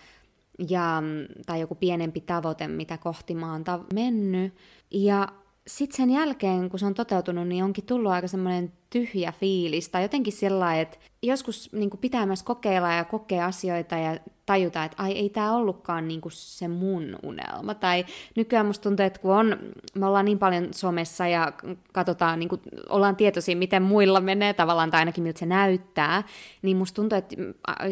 ja, 0.69 1.03
tai 1.45 1.59
joku 1.59 1.75
pienempi 1.75 2.21
tavoite, 2.21 2.67
mitä 2.67 2.97
kohti 2.97 3.35
mä 3.35 3.51
oon 3.51 3.63
mennyt. 3.93 4.53
Ja 4.91 5.27
sitten 5.67 5.97
sen 5.97 6.09
jälkeen, 6.09 6.69
kun 6.69 6.79
se 6.79 6.85
on 6.85 6.93
toteutunut, 6.93 7.47
niin 7.47 7.63
onkin 7.63 7.85
tullut 7.85 8.11
aika 8.11 8.27
semmoinen 8.27 8.71
tyhjä 8.89 9.33
fiilis, 9.39 9.89
tai 9.89 10.01
jotenkin 10.01 10.33
sellainen, 10.33 10.81
että 10.81 10.97
joskus 11.21 11.69
niin 11.73 11.89
kuin 11.89 11.99
pitää 11.99 12.25
myös 12.25 12.43
kokeilla 12.43 12.93
ja 12.93 13.03
kokea 13.03 13.45
asioita 13.45 13.95
ja 13.95 14.17
tajuta, 14.45 14.83
että 14.83 15.03
ai 15.03 15.11
ei 15.11 15.29
tämä 15.29 15.55
ollutkaan 15.55 16.07
niin 16.07 16.21
kuin 16.21 16.31
se 16.31 16.67
mun 16.67 17.19
unelma. 17.23 17.73
Tai 17.73 18.05
nykyään 18.35 18.65
musta 18.65 18.83
tuntuu, 18.83 19.05
että 19.05 19.19
kun 19.19 19.35
on, 19.35 19.57
me 19.95 20.05
ollaan 20.05 20.25
niin 20.25 20.39
paljon 20.39 20.67
somessa 20.73 21.27
ja 21.27 21.53
katsotaan, 21.93 22.39
niin 22.39 22.49
kuin, 22.49 22.61
ollaan 22.89 23.15
tietoisia, 23.15 23.55
miten 23.55 23.83
muilla 23.83 24.21
menee 24.21 24.53
tavallaan, 24.53 24.91
tai 24.91 24.99
ainakin 24.99 25.23
miltä 25.23 25.39
se 25.39 25.45
näyttää, 25.45 26.23
niin 26.61 26.77
musta 26.77 26.95
tuntuu, 26.95 27.17
että 27.17 27.35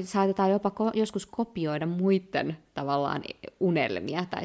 saatetaan 0.04 0.52
jopa 0.52 0.70
ko- 0.70 0.98
joskus 0.98 1.26
kopioida 1.26 1.86
muiden 1.86 2.58
tavallaan 2.74 3.22
unelmia 3.60 4.26
tai 4.30 4.44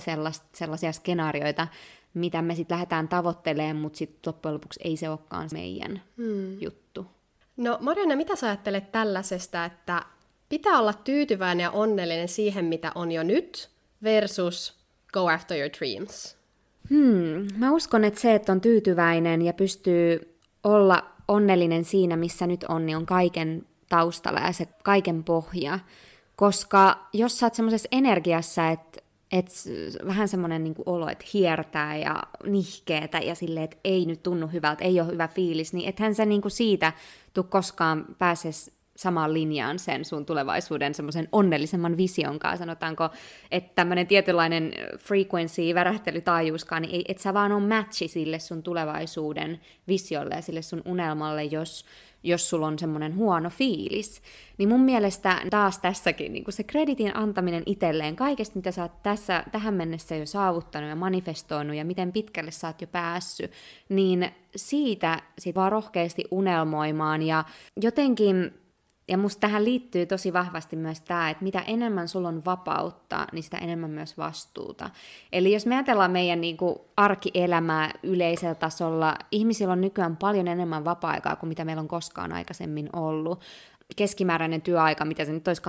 sellaisia 0.53 0.93
skenaarioita, 0.93 1.69
mitä 2.15 2.43
me 2.43 2.55
sitten 2.55 2.75
lähdetään 2.75 3.09
tavoittelemaan, 3.09 3.77
mutta 3.77 3.97
sitten 3.97 4.33
loppujen 4.33 4.55
lopuksi 4.55 4.81
ei 4.85 4.97
se 4.97 5.09
olekaan 5.09 5.49
meidän 5.53 6.03
hmm. 6.17 6.61
juttu. 6.61 7.07
No 7.57 7.79
Marianne, 7.81 8.17
mitä 8.17 8.37
sä 8.37 8.47
ajattelet 8.47 8.93
tällaisesta, 8.93 9.65
että 9.65 10.03
pitää 10.49 10.79
olla 10.79 10.93
tyytyväinen 10.93 11.65
ja 11.65 11.71
onnellinen 11.71 12.29
siihen, 12.29 12.65
mitä 12.65 12.93
on 12.95 13.13
jo 13.13 13.23
nyt, 13.23 13.71
versus 14.03 14.75
go 15.13 15.29
after 15.29 15.59
your 15.59 15.71
dreams? 15.79 16.37
Hmm, 16.91 17.59
mä 17.59 17.73
uskon, 17.73 18.05
että 18.05 18.21
se, 18.21 18.35
että 18.35 18.53
on 18.53 18.61
tyytyväinen 18.61 19.43
ja 19.43 19.53
pystyy 19.53 20.39
olla 20.65 21.07
onnellinen 21.29 21.85
siinä, 21.85 22.17
missä 22.17 22.47
nyt 22.47 22.65
on, 22.65 22.87
niin 22.87 22.97
on 22.97 23.07
kaiken 23.07 23.67
taustalla 23.89 24.41
ja 24.41 24.53
se 24.53 24.67
kaiken 24.83 25.25
pohja. 25.25 25.79
Koska 26.37 27.09
jos 27.13 27.39
sä 27.39 27.47
oot 27.47 27.55
semmoisessa 27.55 27.89
energiassa, 27.93 28.69
että 28.69 29.01
et 29.33 29.49
vähän 30.07 30.29
semmoinen 30.29 30.65
niin 30.65 30.75
olo, 30.87 31.09
että 31.09 31.25
hiertää 31.35 31.97
ja 31.97 32.23
nihkeetä 32.47 33.19
ja 33.19 33.35
silleen, 33.35 33.65
että 33.65 33.77
ei 33.85 34.07
nyt 34.07 34.23
tunnu 34.23 34.47
hyvältä, 34.47 34.85
ei 34.85 35.01
ole 35.01 35.13
hyvä 35.13 35.29
fiilis, 35.29 35.73
niin 35.73 35.89
ethän 35.89 36.15
se 36.15 36.27
niin 36.27 36.43
kuin 36.43 36.53
siitä 36.53 36.93
tuu 37.35 37.45
koskaan 37.45 38.05
pääse 38.19 38.51
samaan 38.97 39.33
linjaan 39.33 39.79
sen 39.79 40.05
sun 40.05 40.27
tulevaisuuden 40.27 40.95
semmoisen 40.95 41.29
onnellisemman 41.33 41.97
vision 41.97 42.39
kanssa, 42.39 42.59
sanotaanko, 42.59 43.09
että 43.51 43.73
tämmöinen 43.75 44.07
tietynlainen 44.07 44.73
frequency, 44.99 45.75
värähtelytaajuuskaan, 45.75 46.83
niin 46.83 47.05
et 47.09 47.19
sä 47.19 47.35
vaan 47.35 47.53
on 47.53 47.63
matchi 47.63 48.09
sille 48.09 48.39
sun 48.39 48.63
tulevaisuuden 48.63 49.61
visiolle 49.89 50.35
ja 50.35 50.43
sille 50.43 50.63
sun 50.63 50.83
unelmalle, 50.85 51.45
jos 51.45 51.85
jos 52.23 52.51
sulla 52.51 52.67
on 52.67 52.79
semmoinen 52.79 53.17
huono 53.17 53.51
fiilis. 53.51 54.23
Niin 54.59 54.69
mun 54.69 54.81
mielestä 54.81 55.43
taas 55.51 55.79
tässäkin 55.79 56.33
niin 56.33 56.45
se 56.49 56.65
kreditin 56.65 57.17
antaminen 57.17 57.63
itselleen 57.67 58.17
kaikesta, 58.17 58.57
mitä 58.57 58.71
sä 58.71 58.83
oot 58.83 59.03
tässä, 59.03 59.45
tähän 59.53 59.75
mennessä 59.75 60.17
jo 60.17 60.27
saavuttanut 60.27 60.89
ja 60.89 60.97
manifestoinut 60.97 61.77
ja 61.77 61.85
miten 61.85 62.13
pitkälle 62.13 62.51
sä 62.51 62.67
oot 62.67 62.81
jo 62.81 62.87
päässyt, 62.87 63.51
niin 63.89 64.31
siitä 64.57 65.23
sit 65.39 65.57
vaan 65.57 65.73
rohkeasti 65.73 66.25
unelmoimaan 66.31 67.23
ja 67.23 67.45
jotenkin 67.83 68.55
ja 69.11 69.19
musta 69.19 69.41
tähän 69.41 69.65
liittyy 69.65 70.07
tosi 70.07 70.33
vahvasti 70.33 70.77
myös 70.77 71.01
tämä, 71.01 71.31
että 71.31 71.45
mitä 71.45 71.61
enemmän 71.61 72.09
sulla 72.09 72.29
on 72.29 72.45
vapautta, 72.45 73.27
niin 73.33 73.43
sitä 73.43 73.59
enemmän 73.59 73.91
myös 73.91 74.19
vastuuta. 74.19 74.91
Eli 75.33 75.53
jos 75.53 75.67
me 75.67 75.75
ajatellaan 75.75 76.11
meidän 76.11 76.41
niin 76.41 76.57
kuin 76.57 76.77
arkielämää 76.97 77.91
yleisellä 78.03 78.55
tasolla, 78.55 79.15
ihmisillä 79.31 79.73
on 79.73 79.81
nykyään 79.81 80.17
paljon 80.17 80.49
enemmän 80.49 80.85
vapaa-aikaa 80.85 81.37
kuin 81.37 81.49
mitä 81.49 81.65
meillä 81.65 81.81
on 81.81 81.89
koskaan 81.89 82.33
aikaisemmin 82.33 82.89
ollut 82.93 83.41
keskimääräinen 83.97 84.63
työaika, 84.63 85.05
mitä 85.05 85.25
se 85.25 85.33
nyt 85.33 85.49
olisi 85.49 85.63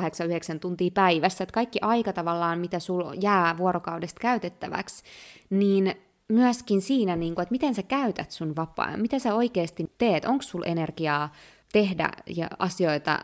8-9 0.55 0.59
tuntia 0.59 0.91
päivässä, 0.93 1.43
että 1.43 1.53
kaikki 1.53 1.79
aika 1.81 2.13
tavallaan, 2.13 2.59
mitä 2.59 2.79
sulla 2.79 3.13
jää 3.21 3.57
vuorokaudesta 3.57 4.19
käytettäväksi, 4.19 5.03
niin 5.49 5.95
myöskin 6.27 6.81
siinä, 6.81 7.15
niin 7.15 7.35
kuin, 7.35 7.43
että 7.43 7.53
miten 7.53 7.75
sä 7.75 7.83
käytät 7.83 8.31
sun 8.31 8.55
vapaa 8.55 8.97
mitä 8.97 9.19
sä 9.19 9.35
oikeasti 9.35 9.91
teet, 9.97 10.25
onko 10.25 10.41
sulla 10.41 10.65
energiaa 10.65 11.29
tehdä 11.71 12.09
ja 12.35 12.47
asioita 12.59 13.19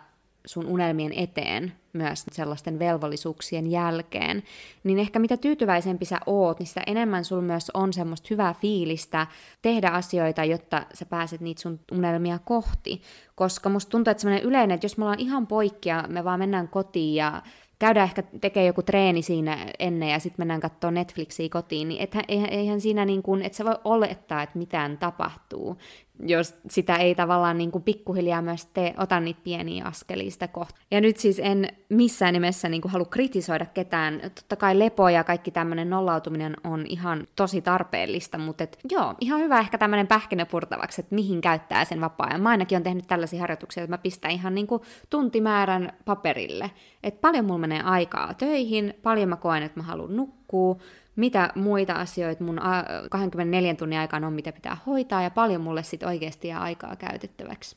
sun 0.47 0.65
unelmien 0.65 1.13
eteen 1.13 1.73
myös 1.93 2.25
sellaisten 2.31 2.79
velvollisuuksien 2.79 3.71
jälkeen, 3.71 4.43
niin 4.83 4.99
ehkä 4.99 5.19
mitä 5.19 5.37
tyytyväisempi 5.37 6.05
sä 6.05 6.19
oot, 6.25 6.59
niin 6.59 6.67
sitä 6.67 6.81
enemmän 6.87 7.25
sul 7.25 7.41
myös 7.41 7.71
on 7.73 7.93
semmoista 7.93 8.27
hyvää 8.31 8.53
fiilistä 8.53 9.27
tehdä 9.61 9.89
asioita, 9.89 10.43
jotta 10.43 10.85
sä 10.93 11.05
pääset 11.05 11.41
niitä 11.41 11.61
sun 11.61 11.79
unelmia 11.91 12.39
kohti. 12.45 13.01
Koska 13.35 13.69
musta 13.69 13.89
tuntuu, 13.89 14.11
että 14.11 14.21
semmoinen 14.21 14.47
yleinen, 14.47 14.75
että 14.75 14.85
jos 14.85 14.97
me 14.97 15.03
ollaan 15.03 15.19
ihan 15.19 15.47
poikkia, 15.47 16.03
me 16.07 16.23
vaan 16.23 16.39
mennään 16.39 16.67
kotiin 16.67 17.15
ja 17.15 17.41
käydään 17.79 18.03
ehkä 18.03 18.23
tekee 18.41 18.65
joku 18.65 18.83
treeni 18.83 19.21
siinä 19.21 19.57
ennen 19.79 20.09
ja 20.09 20.19
sitten 20.19 20.41
mennään 20.41 20.61
katsoa 20.61 20.91
Netflixiä 20.91 21.49
kotiin, 21.49 21.87
niin 21.87 22.01
ethän, 22.01 22.23
eihän, 22.27 22.49
eihän 22.49 22.81
siinä 22.81 23.05
niin 23.05 23.23
kuin, 23.23 23.41
että 23.41 23.57
se 23.57 23.65
voi 23.65 23.75
olettaa, 23.83 24.43
että 24.43 24.57
mitään 24.57 24.97
tapahtuu, 24.97 25.77
jos 26.19 26.55
sitä 26.69 26.95
ei 26.95 27.15
tavallaan 27.15 27.57
niin 27.57 27.71
kuin 27.71 27.83
pikkuhiljaa 27.83 28.41
myös 28.41 28.65
tee, 28.65 28.93
ota 28.97 29.19
niitä 29.19 29.39
pieniä 29.43 29.85
askelia 29.85 30.31
sitä 30.31 30.47
kohta. 30.47 30.81
Ja 30.91 31.01
nyt 31.01 31.17
siis 31.17 31.39
en 31.43 31.67
missään 31.89 32.33
nimessä 32.33 32.69
niin 32.69 32.81
kuin 32.81 32.91
halua 32.91 33.05
kritisoida 33.05 33.65
ketään. 33.65 34.21
Totta 34.35 34.55
kai 34.55 34.79
lepo 34.79 35.09
ja 35.09 35.23
kaikki 35.23 35.51
tämmöinen 35.51 35.89
nollautuminen 35.89 36.55
on 36.63 36.85
ihan 36.89 37.27
tosi 37.35 37.61
tarpeellista, 37.61 38.37
mutta 38.37 38.63
et, 38.63 38.79
joo, 38.91 39.15
ihan 39.21 39.39
hyvä 39.39 39.59
ehkä 39.59 39.77
tämmöinen 39.77 40.07
pähkinä 40.07 40.45
purtavaksi, 40.45 41.01
että 41.01 41.15
mihin 41.15 41.41
käyttää 41.41 41.85
sen 41.85 42.01
vapaa-ajan. 42.01 42.41
Mä 42.41 42.49
ainakin 42.49 42.75
on 42.75 42.83
tehnyt 42.83 43.07
tällaisia 43.07 43.41
harjoituksia, 43.41 43.83
että 43.83 43.93
mä 43.93 43.97
pistän 43.97 44.31
ihan 44.31 44.55
niin 44.55 44.67
kuin 44.67 44.81
tuntimäärän 45.09 45.93
paperille. 46.05 46.71
Että 47.03 47.21
paljon 47.21 47.45
mulla 47.45 47.59
menee 47.59 47.81
aikaa 47.81 48.33
töihin, 48.33 48.93
paljon 49.03 49.29
mä 49.29 49.35
koen, 49.35 49.63
että 49.63 49.79
mä 49.79 49.83
haluan 49.83 50.15
nukkua, 50.15 50.77
mitä 51.17 51.49
muita 51.55 51.93
asioita 51.93 52.43
mun 52.43 52.61
24 53.09 53.75
tunnin 53.75 53.99
aikana 53.99 54.27
on, 54.27 54.33
mitä 54.33 54.51
pitää 54.51 54.77
hoitaa, 54.85 55.21
ja 55.21 55.29
paljon 55.29 55.61
mulle 55.61 55.83
sitten 55.83 56.09
oikeasti 56.09 56.47
jää 56.47 56.61
aikaa 56.61 56.95
käytettäväksi. 56.95 57.75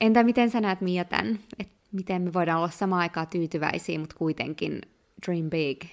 Entä 0.00 0.22
miten 0.22 0.50
sä 0.50 0.60
näet 0.60 0.80
Mia 0.80 1.04
tämän? 1.04 1.38
Et 1.58 1.68
miten 1.92 2.22
me 2.22 2.32
voidaan 2.32 2.58
olla 2.58 2.70
samaan 2.70 3.00
aikaan 3.00 3.26
tyytyväisiä, 3.26 3.98
mutta 3.98 4.16
kuitenkin 4.18 4.80
dream 5.26 5.50
big? 5.50 5.84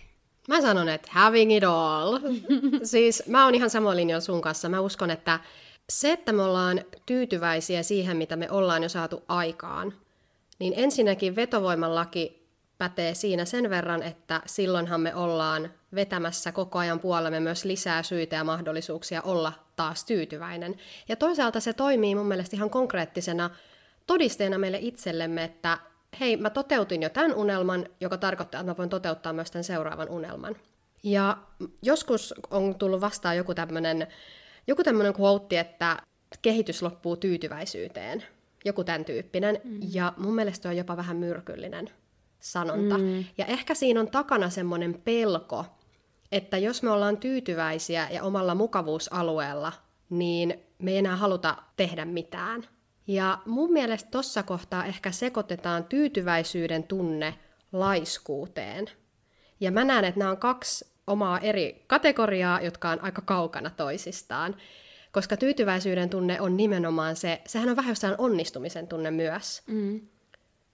Mä 0.47 0.61
sanon, 0.61 0.89
että 0.89 1.09
having 1.11 1.57
it 1.57 1.63
all. 1.63 2.19
siis 2.83 3.23
mä 3.27 3.45
oon 3.45 3.55
ihan 3.55 3.69
samoin 3.69 3.97
linjoilla 3.97 4.25
sun 4.25 4.41
kanssa. 4.41 4.69
Mä 4.69 4.79
uskon, 4.79 5.11
että 5.11 5.39
se, 5.89 6.11
että 6.11 6.33
me 6.33 6.41
ollaan 6.41 6.81
tyytyväisiä 7.05 7.83
siihen, 7.83 8.17
mitä 8.17 8.35
me 8.35 8.51
ollaan 8.51 8.83
jo 8.83 8.89
saatu 8.89 9.23
aikaan, 9.27 9.93
niin 10.59 10.73
ensinnäkin 10.75 11.35
vetovoiman 11.35 11.95
laki 11.95 12.40
pätee 12.81 13.13
siinä 13.13 13.45
sen 13.45 13.69
verran, 13.69 14.03
että 14.03 14.41
silloinhan 14.45 15.01
me 15.01 15.15
ollaan 15.15 15.71
vetämässä 15.95 16.51
koko 16.51 16.79
ajan 16.79 16.99
puolemme 16.99 17.39
myös 17.39 17.65
lisää 17.65 18.03
syitä 18.03 18.35
ja 18.35 18.43
mahdollisuuksia 18.43 19.21
olla 19.21 19.53
taas 19.75 20.05
tyytyväinen. 20.05 20.75
Ja 21.09 21.15
toisaalta 21.15 21.59
se 21.59 21.73
toimii 21.73 22.15
mun 22.15 22.25
mielestä 22.25 22.55
ihan 22.55 22.69
konkreettisena 22.69 23.49
todisteena 24.07 24.57
meille 24.57 24.77
itsellemme, 24.81 25.43
että 25.43 25.77
hei, 26.19 26.37
mä 26.37 26.49
toteutin 26.49 27.01
jo 27.01 27.09
tämän 27.09 27.33
unelman, 27.33 27.85
joka 27.99 28.17
tarkoittaa, 28.17 28.61
että 28.61 28.71
mä 28.71 28.77
voin 28.77 28.89
toteuttaa 28.89 29.33
myös 29.33 29.51
tämän 29.51 29.63
seuraavan 29.63 30.09
unelman. 30.09 30.55
Ja 31.03 31.37
joskus 31.81 32.33
on 32.49 32.75
tullut 32.75 33.01
vastaan 33.01 33.37
joku 33.37 33.53
tämmöinen 33.53 34.07
joku 34.67 34.83
tämmöinen 34.83 35.13
quote, 35.19 35.59
että 35.59 35.97
kehitys 36.41 36.81
loppuu 36.81 37.17
tyytyväisyyteen. 37.17 38.23
Joku 38.65 38.83
tämän 38.83 39.05
tyyppinen. 39.05 39.61
Mm. 39.63 39.79
Ja 39.93 40.13
mun 40.17 40.35
mielestä 40.35 40.69
on 40.69 40.77
jopa 40.77 40.97
vähän 40.97 41.17
myrkyllinen 41.17 41.89
sanonta. 42.41 42.97
Mm. 42.97 43.25
Ja 43.37 43.45
ehkä 43.45 43.75
siinä 43.75 43.99
on 43.99 44.11
takana 44.11 44.49
semmoinen 44.49 44.93
pelko, 44.93 45.65
että 46.31 46.57
jos 46.57 46.83
me 46.83 46.89
ollaan 46.89 47.17
tyytyväisiä 47.17 48.07
ja 48.11 48.23
omalla 48.23 48.55
mukavuusalueella, 48.55 49.73
niin 50.09 50.59
me 50.79 50.91
ei 50.91 50.97
enää 50.97 51.15
haluta 51.15 51.57
tehdä 51.77 52.05
mitään. 52.05 52.67
Ja 53.07 53.37
mun 53.45 53.73
mielestä 53.73 54.11
tuossa 54.11 54.43
kohtaa 54.43 54.85
ehkä 54.85 55.11
sekoitetaan 55.11 55.83
tyytyväisyyden 55.83 56.83
tunne 56.83 57.35
laiskuuteen. 57.71 58.85
Ja 59.59 59.71
mä 59.71 59.83
näen, 59.83 60.05
että 60.05 60.19
nämä 60.19 60.31
on 60.31 60.37
kaksi 60.37 60.91
omaa 61.07 61.39
eri 61.39 61.83
kategoriaa, 61.87 62.61
jotka 62.61 62.89
on 62.89 63.03
aika 63.03 63.21
kaukana 63.21 63.69
toisistaan. 63.69 64.55
Koska 65.11 65.37
tyytyväisyyden 65.37 66.09
tunne 66.09 66.41
on 66.41 66.57
nimenomaan 66.57 67.15
se, 67.15 67.41
sehän 67.47 67.69
on 67.69 67.75
vähän 67.75 67.91
jossain 67.91 68.15
onnistumisen 68.17 68.87
tunne 68.87 69.11
myös, 69.11 69.61
mm. 69.67 70.01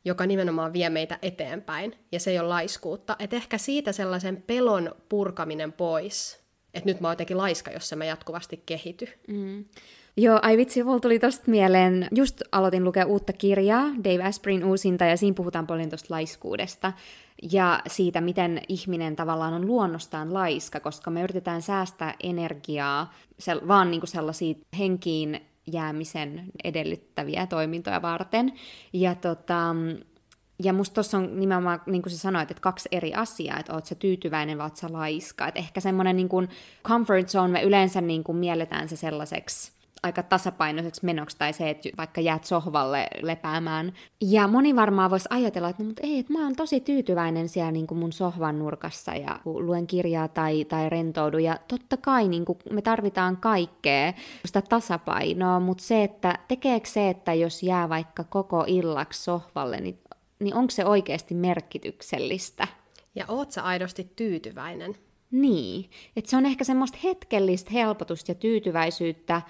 Joka 0.05 0.25
nimenomaan 0.25 0.73
vie 0.73 0.89
meitä 0.89 1.19
eteenpäin, 1.21 1.95
ja 2.12 2.19
se 2.19 2.31
ei 2.31 2.39
ole 2.39 2.47
laiskuutta. 2.47 3.15
Et 3.19 3.33
ehkä 3.33 3.57
siitä 3.57 3.91
sellaisen 3.91 4.43
pelon 4.47 4.95
purkaminen 5.10 5.73
pois, 5.73 6.39
että 6.73 6.89
nyt 6.89 7.01
mä 7.01 7.07
oon 7.07 7.12
jotenkin 7.12 7.38
laiska, 7.38 7.71
jos 7.71 7.93
mä 7.95 8.05
jatkuvasti 8.05 8.63
kehity. 8.65 9.07
Mm. 9.27 9.65
Joo, 10.19 10.39
ai 10.41 10.57
vitsi, 10.57 10.83
mulla 10.83 10.99
tuli 10.99 11.19
tosta 11.19 11.51
mieleen, 11.51 12.07
just 12.15 12.41
aloitin 12.51 12.83
lukea 12.83 13.05
uutta 13.05 13.33
kirjaa, 13.33 13.86
Dave 14.03 14.23
Asprin 14.23 14.65
uusinta, 14.65 15.05
ja 15.05 15.17
siinä 15.17 15.36
puhutaan 15.36 15.67
paljon 15.67 15.89
tuosta 15.89 16.13
laiskuudesta 16.13 16.93
ja 17.51 17.81
siitä, 17.88 18.21
miten 18.21 18.62
ihminen 18.67 19.15
tavallaan 19.15 19.53
on 19.53 19.67
luonnostaan 19.67 20.33
laiska, 20.33 20.79
koska 20.79 21.12
me 21.12 21.21
yritetään 21.21 21.62
säästää 21.62 22.15
energiaa 22.23 23.13
sel- 23.41 23.67
vaan 23.67 23.91
niinku 23.91 24.07
sellaisia 24.07 24.55
henkiin 24.77 25.46
jäämisen 25.71 26.43
edellyttäviä 26.63 27.47
toimintoja 27.47 28.01
varten. 28.01 28.53
Ja 28.93 29.15
tota, 29.15 29.75
ja 30.63 30.73
musta 30.73 30.93
tuossa 30.93 31.17
on 31.17 31.39
nimenomaan, 31.39 31.82
niin 31.86 32.01
kuin 32.01 32.12
sä 32.12 32.17
sanoit, 32.17 32.51
että 32.51 32.62
kaksi 32.62 32.89
eri 32.91 33.13
asiaa, 33.13 33.60
että 33.60 33.73
oot 33.73 33.86
sä 33.86 33.95
tyytyväinen 33.95 34.58
vai 34.58 34.65
oot 34.65 34.75
sä 34.75 34.88
laiska. 34.91 35.47
Että 35.47 35.60
ehkä 35.60 35.80
semmoinen 35.80 36.15
niin 36.15 36.30
comfort 36.84 37.27
zone, 37.27 37.53
me 37.53 37.63
yleensä 37.63 38.01
niin 38.01 38.23
kuin 38.23 38.38
mielletään 38.38 38.89
se 38.89 38.95
sellaiseksi 38.95 39.76
aika 40.03 40.23
tasapainoiseksi 40.23 41.05
menoksi, 41.05 41.38
tai 41.38 41.53
se, 41.53 41.69
että 41.69 41.89
vaikka 41.97 42.21
jäät 42.21 42.43
sohvalle 42.43 43.07
lepäämään. 43.21 43.93
Ja 44.21 44.47
moni 44.47 44.75
varmaan 44.75 45.12
voisi 45.12 45.27
ajatella, 45.29 45.69
että 45.69 45.83
no, 45.83 45.88
mutta 45.88 46.01
ei, 46.03 46.19
että 46.19 46.33
mä 46.33 46.43
oon 46.43 46.55
tosi 46.55 46.79
tyytyväinen 46.79 47.49
siellä 47.49 47.71
niin 47.71 47.88
kuin 47.88 47.97
mun 47.97 48.13
sohvan 48.13 48.60
nurkassa 48.60 49.15
ja 49.15 49.39
luen 49.45 49.88
kirjaa 49.88 50.27
tai, 50.27 50.65
tai 50.65 50.89
rentoudu. 50.89 51.38
Ja 51.38 51.60
totta 51.67 51.97
kai 51.97 52.27
niin 52.27 52.45
kuin 52.45 52.57
me 52.71 52.81
tarvitaan 52.81 53.38
kaikkea 53.38 54.13
sitä 54.45 54.62
tasapainoa, 54.62 55.60
mutta 55.60 55.83
se, 55.83 56.03
että 56.03 56.39
tekeekö 56.47 56.89
se, 56.89 57.10
että 57.10 57.33
jos 57.33 57.63
jää 57.63 57.89
vaikka 57.89 58.23
koko 58.23 58.63
illaksi 58.67 59.23
sohvalle, 59.23 59.77
niin, 59.77 59.99
niin 60.39 60.55
onko 60.55 60.71
se 60.71 60.86
oikeasti 60.86 61.33
merkityksellistä? 61.33 62.67
Ja 63.15 63.25
oot 63.27 63.51
sä 63.51 63.63
aidosti 63.63 64.12
tyytyväinen? 64.15 64.95
Niin, 65.31 65.89
että 66.15 66.29
se 66.29 66.38
on 66.38 66.45
ehkä 66.45 66.63
semmoista 66.63 66.97
hetkellistä 67.03 67.71
helpotusta 67.73 68.31
ja 68.31 68.36
tyytyväisyyttä, 68.36 69.41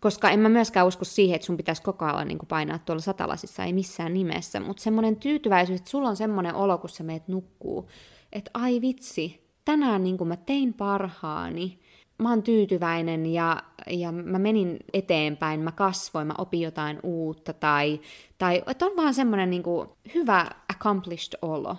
koska 0.00 0.30
en 0.30 0.40
mä 0.40 0.48
myöskään 0.48 0.86
usko 0.86 1.04
siihen, 1.04 1.34
että 1.34 1.46
sun 1.46 1.56
pitäisi 1.56 1.82
koko 1.82 2.04
ajan 2.04 2.28
niin 2.28 2.38
painaa 2.48 2.78
tuolla 2.78 3.02
satalasissa, 3.02 3.64
ei 3.64 3.72
missään 3.72 4.14
nimessä, 4.14 4.60
mutta 4.60 4.82
semmoinen 4.82 5.16
tyytyväisyys, 5.16 5.80
että 5.80 5.90
sulla 5.90 6.08
on 6.08 6.16
semmoinen 6.16 6.54
olo, 6.54 6.78
kun 6.78 6.90
sä 6.90 7.04
meet 7.04 7.28
nukkuu, 7.28 7.88
että 8.32 8.50
ai 8.54 8.80
vitsi, 8.80 9.46
tänään 9.64 10.04
niin 10.04 10.28
mä 10.28 10.36
tein 10.36 10.74
parhaani, 10.74 11.78
mä 12.18 12.30
oon 12.30 12.42
tyytyväinen 12.42 13.26
ja, 13.26 13.62
ja 13.90 14.12
mä 14.12 14.38
menin 14.38 14.76
eteenpäin, 14.92 15.60
mä 15.60 15.72
kasvoin, 15.72 16.26
mä 16.26 16.34
opin 16.38 16.60
jotain 16.60 16.98
uutta, 17.02 17.52
tai, 17.52 18.00
tai 18.38 18.62
että 18.66 18.86
on 18.86 18.96
vaan 18.96 19.14
semmoinen 19.14 19.50
niin 19.50 19.62
hyvä 20.14 20.50
accomplished 20.72 21.38
olo. 21.42 21.76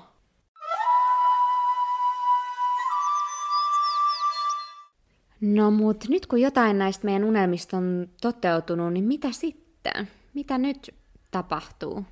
No 5.41 5.71
mut 5.71 6.05
nyt 6.09 6.27
kun 6.27 6.41
jotain 6.41 6.77
näistä 6.77 7.05
meidän 7.05 7.23
unelmista 7.23 7.77
on 7.77 8.09
toteutunut, 8.21 8.93
niin 8.93 9.05
mitä 9.05 9.31
sitten? 9.31 10.07
Mitä 10.33 10.57
nyt 10.57 10.95
tapahtuu? 11.31 12.03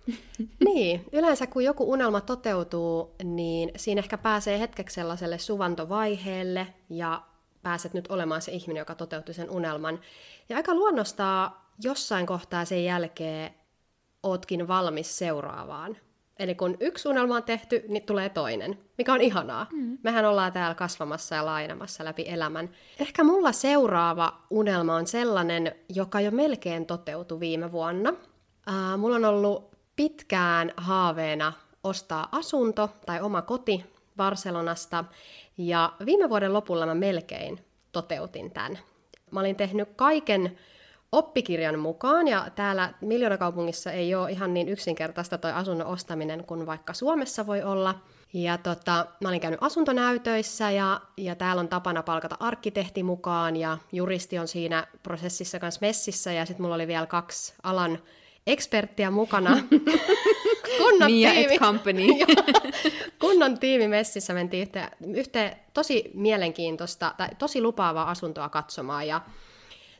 niin, 0.66 1.04
yleensä 1.12 1.46
kun 1.46 1.64
joku 1.64 1.90
unelma 1.90 2.20
toteutuu, 2.20 3.14
niin 3.24 3.70
siinä 3.76 3.98
ehkä 3.98 4.18
pääsee 4.18 4.58
hetkeksi 4.58 4.94
sellaiselle 4.94 5.38
suvantovaiheelle 5.38 6.66
ja 6.90 7.22
pääset 7.62 7.94
nyt 7.94 8.06
olemaan 8.08 8.42
se 8.42 8.52
ihminen, 8.52 8.80
joka 8.80 8.94
toteutti 8.94 9.32
sen 9.32 9.50
unelman. 9.50 10.00
Ja 10.48 10.56
aika 10.56 10.74
luonnostaa 10.74 11.70
jossain 11.82 12.26
kohtaa 12.26 12.64
sen 12.64 12.84
jälkeen 12.84 13.54
ootkin 14.22 14.68
valmis 14.68 15.18
seuraavaan. 15.18 15.96
Eli 16.38 16.54
kun 16.54 16.76
yksi 16.80 17.08
unelma 17.08 17.36
on 17.36 17.42
tehty, 17.42 17.84
niin 17.88 18.02
tulee 18.02 18.28
toinen, 18.28 18.78
mikä 18.98 19.12
on 19.12 19.20
ihanaa. 19.20 19.66
Mm. 19.72 19.98
Mehän 20.02 20.24
ollaan 20.24 20.52
täällä 20.52 20.74
kasvamassa 20.74 21.34
ja 21.34 21.46
laajenemassa 21.46 22.04
läpi 22.04 22.24
elämän. 22.28 22.70
Ehkä 23.00 23.24
mulla 23.24 23.52
seuraava 23.52 24.42
unelma 24.50 24.94
on 24.94 25.06
sellainen, 25.06 25.74
joka 25.94 26.20
jo 26.20 26.30
melkein 26.30 26.86
toteutui 26.86 27.40
viime 27.40 27.72
vuonna. 27.72 28.10
Uh, 28.10 28.98
mulla 28.98 29.16
on 29.16 29.24
ollut 29.24 29.76
pitkään 29.96 30.72
haaveena 30.76 31.52
ostaa 31.84 32.28
asunto 32.32 32.90
tai 33.06 33.20
oma 33.20 33.42
koti 33.42 33.84
Barcelonasta, 34.16 35.04
ja 35.58 35.92
viime 36.06 36.28
vuoden 36.28 36.52
lopulla 36.52 36.86
mä 36.86 36.94
melkein 36.94 37.64
toteutin 37.92 38.50
tämän. 38.50 38.78
Mä 39.30 39.40
olin 39.40 39.56
tehnyt 39.56 39.88
kaiken 39.96 40.58
oppikirjan 41.12 41.78
mukaan, 41.78 42.28
ja 42.28 42.46
täällä 42.54 42.94
miljoonakaupungissa 43.00 43.92
ei 43.92 44.14
ole 44.14 44.30
ihan 44.30 44.54
niin 44.54 44.68
yksinkertaista 44.68 45.38
toi 45.38 45.52
asunnon 45.52 45.86
ostaminen 45.86 46.44
kuin 46.44 46.66
vaikka 46.66 46.92
Suomessa 46.92 47.46
voi 47.46 47.62
olla. 47.62 47.94
Ja 48.32 48.58
tota, 48.58 49.06
mä 49.22 49.28
olin 49.28 49.40
käynyt 49.40 49.62
asuntonäytöissä 49.62 50.70
ja, 50.70 51.00
ja 51.16 51.34
täällä 51.34 51.60
on 51.60 51.68
tapana 51.68 52.02
palkata 52.02 52.36
arkkitehti 52.40 53.02
mukaan 53.02 53.56
ja 53.56 53.78
juristi 53.92 54.38
on 54.38 54.48
siinä 54.48 54.86
prosessissa 55.02 55.58
kanssa 55.58 55.78
messissä 55.80 56.32
ja 56.32 56.46
sitten 56.46 56.62
mulla 56.62 56.74
oli 56.74 56.86
vielä 56.86 57.06
kaksi 57.06 57.54
alan 57.62 57.98
eksperttiä 58.46 59.10
mukana. 59.10 59.50
kunnon 60.78 61.10
Mia 61.12 61.30
tiimi. 61.30 61.58
Company. 61.58 62.02
kunnon 63.20 63.58
tiimi 63.58 63.88
messissä 63.88 64.34
mentiin 64.34 64.62
yhteen, 64.62 64.88
yhteen 65.14 65.56
tosi 65.74 66.10
mielenkiintoista 66.14 67.14
tai 67.16 67.28
tosi 67.38 67.62
lupaavaa 67.62 68.10
asuntoa 68.10 68.48
katsomaan 68.48 69.06
ja 69.06 69.20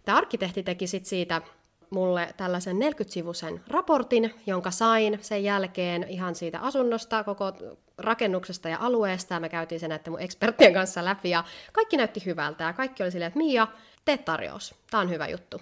Tämä 0.07 0.19
arkkitehti 0.19 0.63
teki 0.63 0.87
sit 0.87 1.07
siitä 1.07 1.43
mulle 1.91 2.35
tällaisen 2.37 2.77
40-sivuisen 2.77 3.61
raportin, 3.69 4.35
jonka 4.47 4.71
sain 4.71 5.19
sen 5.23 5.45
jälkeen 5.45 6.07
ihan 6.09 6.35
siitä 6.35 6.61
asunnosta, 6.61 7.25
koko 7.25 7.53
rakennuksesta 7.99 8.69
ja 8.69 8.79
alueesta. 8.81 9.35
Ja 9.35 9.41
me 9.41 9.49
käytiin 9.49 9.81
sen 9.81 9.91
näiden 9.91 10.13
mun 10.13 10.21
eksperttien 10.21 10.75
kanssa 10.75 11.05
läpi 11.05 11.31
ja 11.31 11.45
kaikki 11.73 11.97
näytti 11.97 12.25
hyvältä. 12.27 12.65
Ja 12.65 12.73
kaikki 12.73 13.03
oli 13.03 13.11
silleen, 13.11 13.27
että 13.27 13.39
Mia, 13.39 13.67
tee 14.05 14.19
tarjous. 14.19 14.75
Tämä 14.91 15.01
on 15.01 15.11
hyvä 15.11 15.29
juttu. 15.29 15.61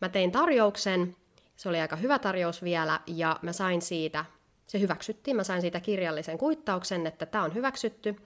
Mä 0.00 0.08
tein 0.08 0.32
tarjouksen, 0.32 1.16
se 1.56 1.68
oli 1.68 1.80
aika 1.80 1.96
hyvä 1.96 2.18
tarjous 2.18 2.62
vielä, 2.62 3.00
ja 3.06 3.36
mä 3.42 3.52
sain 3.52 3.82
siitä, 3.82 4.24
se 4.64 4.80
hyväksyttiin, 4.80 5.36
mä 5.36 5.44
sain 5.44 5.60
siitä 5.60 5.80
kirjallisen 5.80 6.38
kuittauksen, 6.38 7.06
että 7.06 7.26
tämä 7.26 7.44
on 7.44 7.54
hyväksytty. 7.54 8.16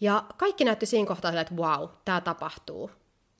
Ja 0.00 0.24
kaikki 0.36 0.64
näytti 0.64 0.86
siinä 0.86 1.06
kohtaa 1.06 1.40
että 1.40 1.54
wow, 1.54 1.88
tämä 2.04 2.20
tapahtuu. 2.20 2.90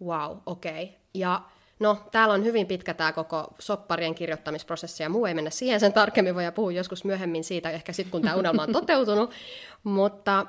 Wow, 0.04 0.36
okei. 0.46 0.84
Okay. 0.84 0.94
Ja 1.14 1.42
No, 1.78 1.98
täällä 2.10 2.34
on 2.34 2.44
hyvin 2.44 2.66
pitkä 2.66 2.94
tämä 2.94 3.12
koko 3.12 3.54
sopparien 3.58 4.14
kirjoittamisprosessi, 4.14 5.02
ja 5.02 5.08
muu 5.08 5.26
ei 5.26 5.34
mennä 5.34 5.50
siihen. 5.50 5.80
Sen 5.80 5.92
tarkemmin, 5.92 6.34
voi 6.34 6.52
puhua 6.54 6.72
joskus 6.72 7.04
myöhemmin 7.04 7.44
siitä, 7.44 7.70
ehkä 7.70 7.92
sitten 7.92 8.10
kun 8.10 8.22
tämä 8.22 8.36
unelma 8.36 8.62
on 8.62 8.72
toteutunut, 8.72 9.30
mutta 9.84 10.46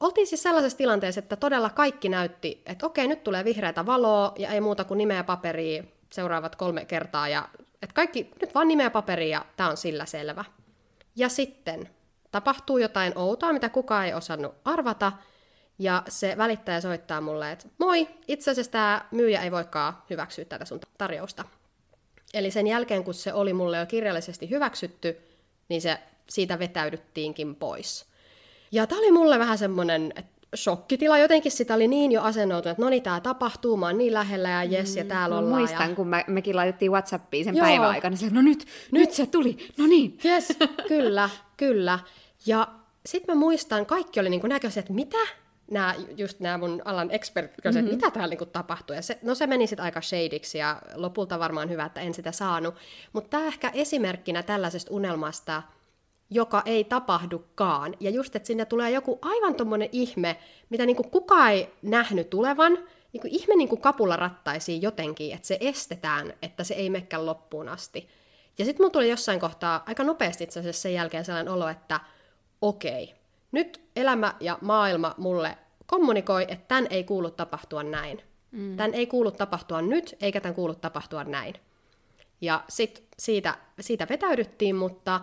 oltiin 0.00 0.26
siis 0.26 0.42
sellaisessa 0.42 0.78
tilanteessa, 0.78 1.18
että 1.18 1.36
todella 1.36 1.70
kaikki 1.70 2.08
näytti, 2.08 2.62
että 2.66 2.86
okei, 2.86 3.08
nyt 3.08 3.24
tulee 3.24 3.44
vihreätä 3.44 3.86
valoa, 3.86 4.32
ja 4.38 4.50
ei 4.50 4.60
muuta 4.60 4.84
kuin 4.84 4.98
nimeä 4.98 5.24
paperia 5.24 5.84
seuraavat 6.12 6.56
kolme 6.56 6.84
kertaa, 6.84 7.28
ja 7.28 7.48
että 7.82 7.94
kaikki, 7.94 8.30
nyt 8.40 8.54
vaan 8.54 8.68
nimeä 8.68 8.90
paperia, 8.90 9.38
ja 9.38 9.44
tämä 9.56 9.70
on 9.70 9.76
sillä 9.76 10.06
selvä. 10.06 10.44
Ja 11.16 11.28
sitten 11.28 11.88
tapahtuu 12.30 12.78
jotain 12.78 13.12
outoa, 13.18 13.52
mitä 13.52 13.68
kukaan 13.68 14.06
ei 14.06 14.14
osannut 14.14 14.54
arvata, 14.64 15.12
ja 15.78 16.02
se 16.08 16.34
välittäjä 16.36 16.80
soittaa 16.80 17.20
mulle, 17.20 17.52
että 17.52 17.68
moi, 17.78 18.08
itse 18.28 18.50
asiassa 18.50 18.72
tämä 18.72 19.04
myyjä 19.10 19.42
ei 19.42 19.50
voikaan 19.50 19.94
hyväksyä 20.10 20.44
tätä 20.44 20.64
sun 20.64 20.80
tarjousta. 20.98 21.44
Eli 22.34 22.50
sen 22.50 22.66
jälkeen, 22.66 23.04
kun 23.04 23.14
se 23.14 23.32
oli 23.32 23.52
mulle 23.52 23.78
jo 23.78 23.86
kirjallisesti 23.86 24.50
hyväksytty, 24.50 25.16
niin 25.68 25.82
se 25.82 25.98
siitä 26.28 26.58
vetäydyttiinkin 26.58 27.54
pois. 27.54 28.06
Ja 28.72 28.86
tämä 28.86 28.98
oli 28.98 29.12
mulle 29.12 29.38
vähän 29.38 29.58
semmoinen 29.58 30.12
shokkitila. 30.56 31.18
Jotenkin 31.18 31.52
sitä 31.52 31.74
oli 31.74 31.88
niin 31.88 32.12
jo 32.12 32.22
asennoitunut, 32.22 32.72
että 32.72 32.82
no 32.82 32.90
niin, 32.90 33.02
tämä 33.02 33.20
tapahtuu, 33.20 33.76
mä 33.76 33.86
oon 33.86 33.98
niin 33.98 34.14
lähellä 34.14 34.48
ja 34.48 34.64
jes, 34.64 34.96
ja 34.96 35.04
täällä 35.04 35.38
ollaan. 35.38 35.58
Muistan, 35.58 35.90
ja... 35.90 35.96
kun 35.96 36.08
me, 36.08 36.24
mekin 36.26 36.56
laitettiin 36.56 36.92
Whatsappiin 36.92 37.44
sen 37.44 37.56
päivän 37.56 37.88
aikana, 37.88 38.16
että 38.22 38.34
no 38.34 38.42
nyt, 38.42 38.58
nyt, 38.58 38.68
nyt 38.90 39.12
se 39.12 39.26
tuli, 39.26 39.68
no 39.78 39.86
niin. 39.86 40.18
Jes, 40.24 40.48
kyllä, 40.88 41.30
kyllä. 41.56 41.98
Ja 42.46 42.68
sitten 43.06 43.34
mä 43.36 43.40
muistan, 43.40 43.86
kaikki 43.86 44.20
oli 44.20 44.30
niin 44.30 44.42
näköisiä, 44.44 44.80
että 44.80 44.92
mitä? 44.92 45.18
Nämä, 45.72 45.94
just 46.16 46.40
nämä 46.40 46.58
mun 46.58 46.82
alan 46.84 47.10
expertit, 47.10 47.64
mm-hmm. 47.64 47.78
että 47.78 47.94
mitä 47.94 48.10
täällä 48.10 48.30
niinku 48.30 48.46
tapahtuu. 48.46 48.96
Ja 48.96 49.02
se, 49.02 49.18
no 49.22 49.34
se 49.34 49.46
meni 49.46 49.66
sitten 49.66 49.84
aika 49.84 50.00
shadeiksi 50.00 50.58
ja 50.58 50.82
lopulta 50.94 51.38
varmaan 51.38 51.70
hyvä, 51.70 51.84
että 51.84 52.00
en 52.00 52.14
sitä 52.14 52.32
saanut. 52.32 52.74
Mutta 53.12 53.30
tämä 53.30 53.46
ehkä 53.46 53.70
esimerkkinä 53.74 54.42
tällaisesta 54.42 54.94
unelmasta, 54.94 55.62
joka 56.30 56.62
ei 56.64 56.84
tapahdukaan. 56.84 57.94
Ja 58.00 58.10
just, 58.10 58.36
että 58.36 58.46
sinne 58.46 58.64
tulee 58.64 58.90
joku 58.90 59.18
aivan 59.22 59.54
tommonen 59.54 59.88
ihme, 59.92 60.36
mitä 60.70 60.86
niinku 60.86 61.02
kukaan 61.02 61.52
ei 61.52 61.72
nähnyt 61.82 62.30
tulevan, 62.30 62.72
niin 63.12 63.20
kuin 63.20 63.34
ihme 63.34 63.56
niin 63.56 63.68
kuin 63.68 63.80
kapula 63.80 64.16
rattaisiin 64.16 64.82
jotenkin, 64.82 65.34
että 65.34 65.46
se 65.46 65.58
estetään, 65.60 66.34
että 66.42 66.64
se 66.64 66.74
ei 66.74 66.90
mekään 66.90 67.26
loppuun 67.26 67.68
asti. 67.68 68.08
Ja 68.58 68.64
sitten 68.64 68.84
mulla 68.84 68.92
tuli 68.92 69.10
jossain 69.10 69.40
kohtaa 69.40 69.82
aika 69.86 70.04
nopeasti 70.04 70.44
itse 70.44 70.60
asiassa 70.60 70.82
sen 70.82 70.94
jälkeen 70.94 71.24
sellainen 71.24 71.52
olo, 71.52 71.68
että 71.68 72.00
okei, 72.62 73.14
nyt 73.52 73.80
elämä 73.96 74.34
ja 74.40 74.58
maailma 74.60 75.14
mulle 75.16 75.58
kommunikoi, 75.92 76.42
että 76.48 76.68
tämän 76.68 76.86
ei 76.90 77.04
kuulu 77.04 77.30
tapahtua 77.30 77.82
näin. 77.82 78.22
Mm. 78.50 78.76
Tämän 78.76 78.94
ei 78.94 79.06
kuulu 79.06 79.30
tapahtua 79.30 79.82
nyt, 79.82 80.16
eikä 80.20 80.40
tämän 80.40 80.54
kuulu 80.54 80.74
tapahtua 80.74 81.24
näin. 81.24 81.54
Ja 82.40 82.64
sitten 82.68 83.04
siitä, 83.18 83.58
siitä 83.80 84.06
vetäydyttiin, 84.10 84.76
mutta 84.76 85.20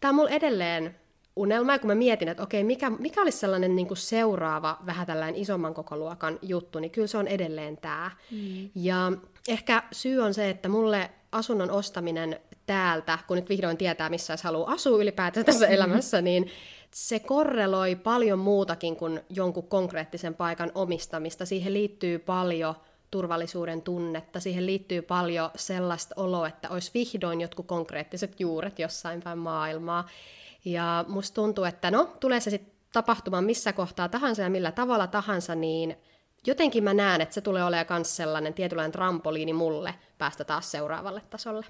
tämä 0.00 0.10
on 0.10 0.14
mulla 0.14 0.30
edelleen 0.30 0.96
unelma, 1.36 1.72
ja 1.72 1.78
kun 1.78 1.88
mä 1.88 1.94
mietin, 1.94 2.28
että 2.28 2.42
okei, 2.42 2.64
mikä, 2.64 2.90
mikä 2.90 3.22
olisi 3.22 3.38
sellainen 3.38 3.76
niin 3.76 3.86
kuin 3.86 3.98
seuraava 3.98 4.78
vähän 4.86 5.06
tällainen 5.06 5.40
isomman 5.40 5.74
kokoluokan 5.74 6.38
juttu, 6.42 6.78
niin 6.78 6.90
kyllä 6.90 7.06
se 7.06 7.18
on 7.18 7.28
edelleen 7.28 7.76
tämä. 7.76 8.10
Mm. 8.30 8.70
Ja 8.74 9.12
ehkä 9.48 9.82
syy 9.92 10.18
on 10.18 10.34
se, 10.34 10.50
että 10.50 10.68
mulle 10.68 11.10
asunnon 11.32 11.70
ostaminen 11.70 12.40
täältä, 12.66 13.18
kun 13.26 13.36
nyt 13.36 13.48
vihdoin 13.48 13.76
tietää, 13.76 14.10
missä 14.10 14.36
haluaa 14.42 14.72
asua 14.72 15.02
ylipäätään 15.02 15.46
tässä 15.46 15.66
elämässä, 15.66 16.20
niin 16.20 16.50
se 16.96 17.18
korreloi 17.18 17.96
paljon 17.96 18.38
muutakin 18.38 18.96
kuin 18.96 19.20
jonkun 19.30 19.68
konkreettisen 19.68 20.34
paikan 20.34 20.72
omistamista. 20.74 21.46
Siihen 21.46 21.74
liittyy 21.74 22.18
paljon 22.18 22.74
turvallisuuden 23.10 23.82
tunnetta, 23.82 24.40
siihen 24.40 24.66
liittyy 24.66 25.02
paljon 25.02 25.50
sellaista 25.56 26.14
oloa, 26.18 26.48
että 26.48 26.68
olisi 26.70 26.90
vihdoin 26.94 27.40
jotkut 27.40 27.66
konkreettiset 27.66 28.40
juuret 28.40 28.78
jossain 28.78 29.22
päin 29.22 29.38
maailmaa. 29.38 30.08
Ja 30.64 31.04
musta 31.08 31.34
tuntuu, 31.34 31.64
että 31.64 31.90
no, 31.90 32.16
tulee 32.20 32.40
se 32.40 32.50
sitten 32.50 32.72
tapahtumaan 32.92 33.44
missä 33.44 33.72
kohtaa 33.72 34.08
tahansa 34.08 34.42
ja 34.42 34.50
millä 34.50 34.72
tavalla 34.72 35.06
tahansa, 35.06 35.54
niin 35.54 35.96
jotenkin 36.46 36.84
mä 36.84 36.94
näen, 36.94 37.20
että 37.20 37.34
se 37.34 37.40
tulee 37.40 37.64
olemaan 37.64 37.86
myös 37.90 38.16
sellainen 38.16 38.54
tietynlainen 38.54 38.92
trampoliini 38.92 39.52
mulle 39.52 39.94
päästä 40.18 40.44
taas 40.44 40.70
seuraavalle 40.70 41.22
tasolle. 41.30 41.66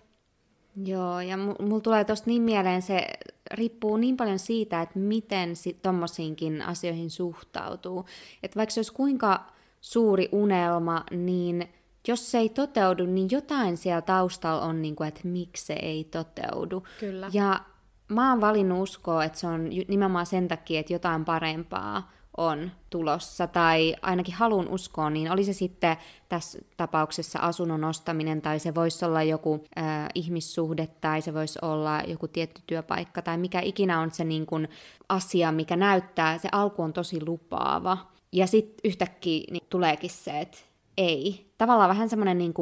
Joo, 0.84 1.20
ja 1.20 1.36
mulla 1.36 1.80
tulee 1.80 2.04
tuosta 2.04 2.30
niin 2.30 2.42
mieleen, 2.42 2.82
se 2.82 3.06
riippuu 3.50 3.96
niin 3.96 4.16
paljon 4.16 4.38
siitä, 4.38 4.82
että 4.82 4.98
miten 4.98 5.50
tommosiinkin 5.82 6.62
asioihin 6.62 7.10
suhtautuu. 7.10 8.04
Että 8.42 8.56
vaikka 8.56 8.74
se 8.74 8.78
olisi 8.78 8.92
kuinka 8.92 9.46
suuri 9.80 10.28
unelma, 10.32 11.04
niin 11.10 11.68
jos 12.08 12.30
se 12.30 12.38
ei 12.38 12.48
toteudu, 12.48 13.06
niin 13.06 13.28
jotain 13.30 13.76
siellä 13.76 14.02
taustalla 14.02 14.62
on, 14.62 14.82
niin 14.82 14.96
kuin, 14.96 15.08
että 15.08 15.20
miksi 15.24 15.66
se 15.66 15.72
ei 15.72 16.04
toteudu. 16.04 16.82
Kyllä. 17.00 17.30
Ja 17.32 17.60
mä 18.08 18.30
oon 18.30 18.40
valinnut 18.40 18.82
uskoa, 18.82 19.24
että 19.24 19.38
se 19.38 19.46
on 19.46 19.70
nimenomaan 19.88 20.26
sen 20.26 20.48
takia, 20.48 20.80
että 20.80 20.92
jotain 20.92 21.24
parempaa 21.24 22.10
on 22.36 22.70
tulossa, 22.90 23.46
tai 23.46 23.96
ainakin 24.02 24.34
halun 24.34 24.68
uskoa, 24.68 25.10
niin 25.10 25.32
oli 25.32 25.44
se 25.44 25.52
sitten 25.52 25.96
tässä 26.28 26.58
tapauksessa 26.76 27.38
asunnon 27.38 27.84
ostaminen, 27.84 28.42
tai 28.42 28.58
se 28.58 28.74
voisi 28.74 29.04
olla 29.04 29.22
joku 29.22 29.64
äh, 29.78 29.84
ihmissuhde, 30.14 30.88
tai 31.00 31.22
se 31.22 31.34
voisi 31.34 31.58
olla 31.62 32.00
joku 32.06 32.28
tietty 32.28 32.62
työpaikka, 32.66 33.22
tai 33.22 33.38
mikä 33.38 33.60
ikinä 33.60 34.00
on 34.00 34.10
se 34.10 34.24
niin 34.24 34.46
kuin, 34.46 34.68
asia, 35.08 35.52
mikä 35.52 35.76
näyttää, 35.76 36.38
se 36.38 36.48
alku 36.52 36.82
on 36.82 36.92
tosi 36.92 37.26
lupaava, 37.26 37.98
ja 38.32 38.46
sitten 38.46 38.80
yhtäkkiä 38.84 39.44
niin 39.50 39.66
tuleekin 39.70 40.10
se, 40.10 40.40
että 40.40 40.58
ei. 40.96 41.52
Tavallaan 41.58 41.88
vähän 41.88 42.08
semmoinen 42.08 42.38
niin 42.38 42.54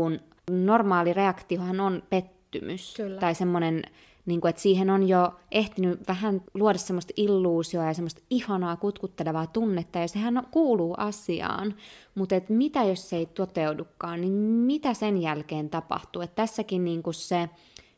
normaali 0.51 1.13
reaktiohan 1.13 1.81
on 1.81 2.03
pettymys, 2.11 2.95
Kyllä. 2.97 3.21
tai 3.21 3.35
semmoinen 3.35 3.83
niin 4.27 4.41
kuin, 4.41 4.51
että 4.51 4.63
siihen 4.63 4.91
on 4.91 5.09
jo 5.09 5.33
ehtinyt 5.51 6.09
vähän 6.09 6.43
luoda 6.55 6.79
semmoista 6.79 7.13
illuusioa 7.17 7.85
ja 7.85 7.95
semmoista 7.95 8.23
ihanaa 8.31 8.77
kutkuttelevaa 8.77 9.47
tunnetta, 9.47 9.99
ja 9.99 10.09
sehän 10.09 10.47
kuuluu 10.51 10.95
asiaan. 10.97 11.75
Mutta 12.15 12.37
että 12.37 12.53
mitä 12.53 12.85
jos 12.85 13.11
se 13.11 13.17
ei 13.17 13.27
toteudukaan, 13.27 14.21
niin 14.21 14.33
mitä 14.43 14.95
sen 14.95 15.23
jälkeen 15.23 15.71
tapahtuu? 15.71 16.23
Että 16.23 16.35
tässäkin 16.37 16.85
niin 16.85 17.03
kuin 17.03 17.15
se 17.15 17.49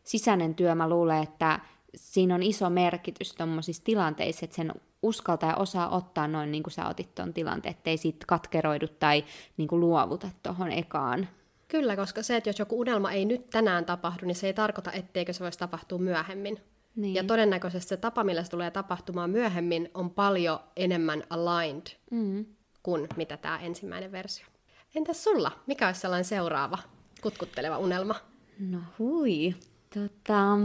sisäinen 0.04 0.54
työ, 0.54 0.74
mä 0.74 0.88
luulen, 0.88 1.22
että 1.22 1.60
siinä 1.96 2.34
on 2.34 2.42
iso 2.42 2.70
merkitys 2.70 3.34
tuommoisissa 3.34 3.84
tilanteissa, 3.84 4.44
että 4.44 4.56
sen 4.56 4.72
uskaltaa 5.02 5.50
ja 5.50 5.56
osaa 5.56 5.96
ottaa 5.96 6.28
noin 6.28 6.52
niin 6.52 6.62
kuin 6.62 6.72
sä 6.72 6.88
otit 6.88 7.14
tuon 7.14 7.32
tilanteen, 7.32 7.74
ettei 7.74 7.96
siitä 7.96 8.26
katkeroidu 8.28 8.88
tai 8.88 9.24
niin 9.56 9.68
kuin 9.68 9.80
luovuta 9.80 10.30
tuohon 10.42 10.72
ekaan 10.72 11.28
Kyllä, 11.68 11.96
koska 11.96 12.22
se, 12.22 12.36
että 12.36 12.48
jos 12.48 12.58
joku 12.58 12.80
unelma 12.80 13.12
ei 13.12 13.24
nyt 13.24 13.50
tänään 13.50 13.84
tapahdu, 13.84 14.26
niin 14.26 14.34
se 14.34 14.46
ei 14.46 14.54
tarkoita, 14.54 14.92
etteikö 14.92 15.32
se 15.32 15.44
voisi 15.44 15.58
tapahtua 15.58 15.98
myöhemmin. 15.98 16.60
Niin. 16.96 17.14
Ja 17.14 17.24
todennäköisesti 17.24 17.88
se 17.88 17.96
tapa, 17.96 18.24
millä 18.24 18.44
se 18.44 18.50
tulee 18.50 18.70
tapahtumaan 18.70 19.30
myöhemmin, 19.30 19.90
on 19.94 20.10
paljon 20.10 20.58
enemmän 20.76 21.22
aligned 21.30 21.86
mm. 22.10 22.44
kuin 22.82 23.06
mitä 23.16 23.36
tämä 23.36 23.58
ensimmäinen 23.58 24.12
versio. 24.12 24.46
Entäs 24.94 25.24
sulla? 25.24 25.52
Mikä 25.66 25.86
olisi 25.86 26.00
sellainen 26.00 26.24
seuraava 26.24 26.78
kutkutteleva 27.22 27.78
unelma? 27.78 28.14
No 28.58 28.78
hui. 28.98 29.54
Tota, 29.94 30.58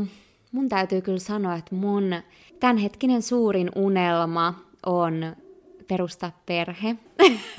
mun 0.51 0.69
täytyy 0.69 1.01
kyllä 1.01 1.19
sanoa, 1.19 1.55
että 1.55 1.75
mun 1.75 2.15
tämänhetkinen 2.59 3.21
suurin 3.21 3.71
unelma 3.75 4.53
on 4.85 5.35
perustaa 5.87 6.41
perhe. 6.45 6.95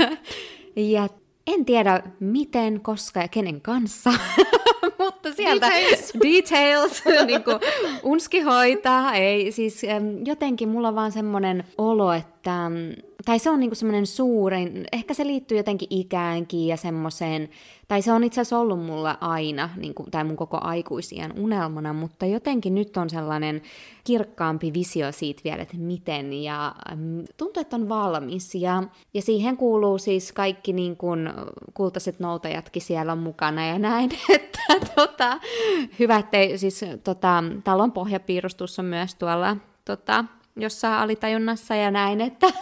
ja 0.92 1.08
en 1.46 1.64
tiedä 1.64 2.02
miten, 2.20 2.80
koska 2.80 3.20
ja 3.20 3.28
kenen 3.28 3.60
kanssa, 3.60 4.10
mutta 4.98 5.32
sieltä 5.32 5.66
details, 5.66 6.12
details 6.24 7.02
niin 7.26 7.44
kuin, 7.44 7.58
unski 8.02 8.40
hoitaa. 8.40 9.14
Ei, 9.14 9.52
siis 9.52 9.82
jotenkin 10.24 10.68
mulla 10.68 10.88
on 10.88 10.94
vaan 10.94 11.12
semmoinen 11.12 11.64
olo, 11.78 12.12
että 12.12 12.41
tai 13.24 13.38
se 13.38 13.50
on 13.50 13.60
niinku 13.60 13.74
semmoinen 13.74 14.06
suurin, 14.06 14.84
ehkä 14.92 15.14
se 15.14 15.26
liittyy 15.26 15.56
jotenkin 15.56 15.88
ikäänkin 15.90 16.66
ja 16.66 16.76
semmoiseen, 16.76 17.48
tai 17.88 18.02
se 18.02 18.12
on 18.12 18.24
itse 18.24 18.40
asiassa 18.40 18.58
ollut 18.58 18.86
mulla 18.86 19.18
aina, 19.20 19.70
niinku, 19.76 20.06
tai 20.10 20.24
mun 20.24 20.36
koko 20.36 20.58
aikuisien 20.60 21.32
unelmana, 21.38 21.92
mutta 21.92 22.26
jotenkin 22.26 22.74
nyt 22.74 22.96
on 22.96 23.10
sellainen 23.10 23.62
kirkkaampi 24.04 24.72
visio 24.72 25.12
siitä 25.12 25.40
vielä, 25.44 25.62
että 25.62 25.76
miten, 25.76 26.32
ja 26.32 26.74
mm, 26.96 27.24
tuntuu, 27.36 27.60
että 27.60 27.76
on 27.76 27.88
valmis, 27.88 28.54
ja, 28.54 28.82
ja 29.14 29.22
siihen 29.22 29.56
kuuluu 29.56 29.98
siis 29.98 30.32
kaikki 30.32 30.72
niin 30.72 30.96
kuin 30.96 31.30
kultaiset 31.74 32.20
noutajatkin 32.20 32.82
siellä 32.82 33.12
on 33.12 33.18
mukana 33.18 33.66
ja 33.66 33.78
näin, 33.78 34.10
että 34.34 34.62
tota, 34.94 35.40
hyvä, 35.98 36.16
ettei 36.16 36.58
siis 36.58 36.84
tota, 37.04 37.44
talon 37.64 37.92
pohjapiirustus 37.92 38.78
on 38.78 38.84
myös 38.84 39.14
tuolla 39.14 39.56
tota, 39.84 40.24
jossain 40.56 40.94
alitajunnassa 40.94 41.74
ja 41.74 41.90
näin, 41.90 42.20
että 42.20 42.46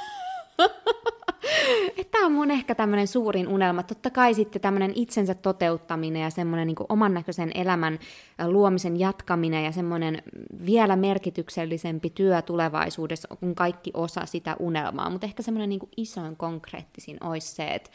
Tämä 2.11 2.26
on 2.26 2.33
mun 2.33 2.50
ehkä 2.50 2.74
tämmöinen 2.74 3.09
suurin 3.09 3.48
unelma. 3.48 3.83
Totta 3.83 4.11
kai 4.11 4.35
sitten 4.35 4.62
tämmöinen 4.62 4.92
itsensä 4.94 5.35
toteuttaminen 5.35 6.22
ja 6.22 6.31
semmoinen 6.31 6.66
niin 6.66 6.76
oman 6.88 7.14
näköisen 7.14 7.50
elämän 7.55 7.98
luomisen 8.46 9.00
jatkaminen 9.00 9.64
ja 9.64 9.72
semmoinen 9.72 10.22
vielä 10.66 10.96
merkityksellisempi 10.96 12.11
työ 12.11 12.42
tulevaisuudessa 12.42 13.29
on 13.42 13.55
kaikki 13.55 13.90
osa 13.94 14.26
sitä 14.26 14.57
unelmaa. 14.59 15.11
Mutta 15.11 15.26
ehkä 15.26 15.42
semmoinen 15.42 15.68
niin 15.68 15.81
isoin 15.96 16.37
konkreettisin 16.37 17.24
olisi 17.24 17.55
se, 17.55 17.68
että 17.68 17.90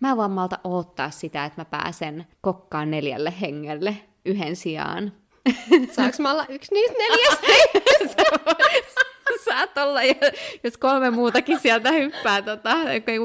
mä 0.00 0.16
voin 0.16 0.30
malta 0.30 0.58
odottaa 0.64 1.10
sitä, 1.10 1.44
että 1.44 1.60
mä 1.60 1.64
pääsen 1.64 2.26
kokkaan 2.40 2.90
neljälle 2.90 3.34
hengelle 3.40 3.96
yhden 4.24 4.56
sijaan. 4.56 5.12
Saanko 5.92 6.16
mä 6.18 6.32
olla 6.32 6.46
yksi 6.48 6.74
niistä 6.74 6.96
neljästä? 6.98 7.46
saat 9.44 9.78
olla, 9.78 10.02
jos 10.64 10.76
kolme 10.78 11.10
muutakin 11.10 11.58
sieltä 11.58 11.92
hyppää, 11.92 12.42
tota, 12.42 12.76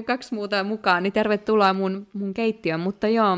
kaksi 0.06 0.36
muuta 0.36 0.64
mukaan, 0.64 1.04
niin 1.04 1.14
tervetuloa 1.14 1.74
mun, 1.74 2.08
mun 2.14 2.34
keittiöön. 2.34 2.80
Mutta 2.80 3.08
joo, 3.08 3.38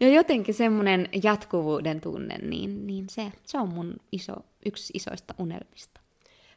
ja 0.00 0.08
jotenkin 0.08 0.54
semmoinen 0.54 1.08
jatkuvuuden 1.22 2.00
tunne, 2.00 2.38
niin, 2.38 2.86
niin 2.86 3.04
se, 3.10 3.32
se 3.44 3.58
on 3.58 3.68
mun 3.68 3.96
iso, 4.12 4.34
yksi 4.66 4.92
isoista 4.94 5.34
unelmista. 5.38 6.01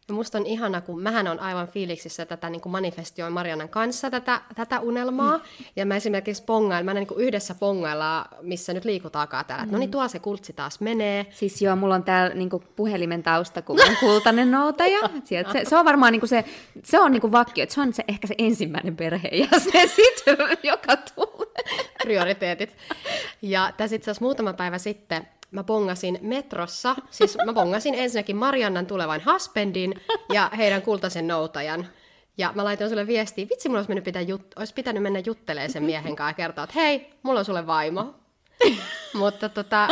No 0.10 0.16
musta 0.16 0.38
on 0.38 0.46
ihana, 0.46 0.82
kun 0.82 1.02
mähän 1.02 1.28
on 1.28 1.40
aivan 1.40 1.68
fiiliksissä 1.68 2.26
tätä 2.26 2.50
niin 2.50 2.62
manifestioin 2.66 3.34
Marianan 3.34 3.70
kanssa 3.70 4.10
tätä, 4.10 4.42
tätä 4.56 4.80
unelmaa. 4.80 5.38
Mm. 5.38 5.44
Ja 5.76 5.86
mä 5.86 5.96
esimerkiksi 5.96 6.44
pongailin, 6.44 6.86
mä 6.86 6.94
niin 6.94 7.08
kuin 7.08 7.20
yhdessä 7.20 7.56
pongaillaan, 7.56 8.26
missä 8.42 8.74
nyt 8.74 8.86
liikutaakaan 8.86 9.46
täällä. 9.46 9.66
Mm. 9.66 9.72
No 9.72 9.78
niin, 9.78 9.92
tuo 9.92 10.08
se 10.08 10.20
kultsi 10.20 10.54
taas 10.54 10.80
menee. 10.80 11.26
Siis 11.30 11.62
joo, 11.62 11.76
mulla 11.76 11.96
on 11.96 12.04
täällä 12.04 12.36
niin 12.36 12.50
puhelimen 12.76 13.24
tausta, 13.24 13.62
kun 13.62 13.82
on 13.82 13.98
kultainen 14.00 14.52
noutaja. 14.52 15.00
Sieltä 15.24 15.52
se, 15.52 15.66
se, 15.66 15.78
on 15.78 15.86
varmaan 15.86 16.12
niin 16.12 16.22
kuin 16.22 16.30
se, 16.30 16.46
se 16.84 17.00
on 17.00 17.12
niin 17.12 17.22
kuin 17.22 17.32
vakio, 17.32 17.64
että 17.64 17.76
se 17.76 17.82
on 17.82 17.94
se, 17.94 18.04
ehkä 18.08 18.28
se 18.28 18.36
ensimmäinen 18.38 18.96
perhe 18.96 19.28
ja 19.28 19.60
se 19.60 19.88
sitten, 19.96 20.38
joka 20.64 20.98
tulee. 20.98 21.86
Prioriteetit. 22.04 22.78
Ja 23.42 23.74
tässä 23.78 23.96
itse 23.96 24.12
asiassa 24.12 24.26
muutama 24.26 24.54
päivä 24.54 24.78
sitten 24.78 25.28
mä 25.52 25.64
pongasin 25.64 26.20
metrossa, 26.22 26.96
siis 27.10 27.38
mä 27.46 27.54
pongasin 27.54 27.96
ensinnäkin 27.96 28.36
Mariannan 28.36 28.86
tulevan 28.86 29.22
husbandin 29.26 30.02
ja 30.34 30.52
heidän 30.58 30.82
kultaisen 30.82 31.28
noutajan. 31.28 31.88
Ja 32.38 32.52
mä 32.56 32.64
laitoin 32.64 32.90
sulle 32.90 33.08
viestiä, 33.08 33.48
vitsi, 33.50 33.70
mulla 33.70 33.80
olisi, 33.80 33.90
mennyt 33.90 34.04
pitää 34.04 34.22
jut- 34.22 34.54
olisi 34.60 34.74
pitänyt 34.74 35.04
mennä 35.04 35.20
juttelemaan 35.26 35.72
sen 35.72 35.84
miehen 35.84 36.16
kanssa 36.16 36.30
ja 36.30 36.34
kertoa, 36.34 36.64
että 36.64 36.80
hei, 36.80 37.14
mulla 37.24 37.40
on 37.40 37.46
sulle 37.46 37.68
vaimo. 37.68 38.16
Mutta 39.14 39.50
tota, 39.50 39.88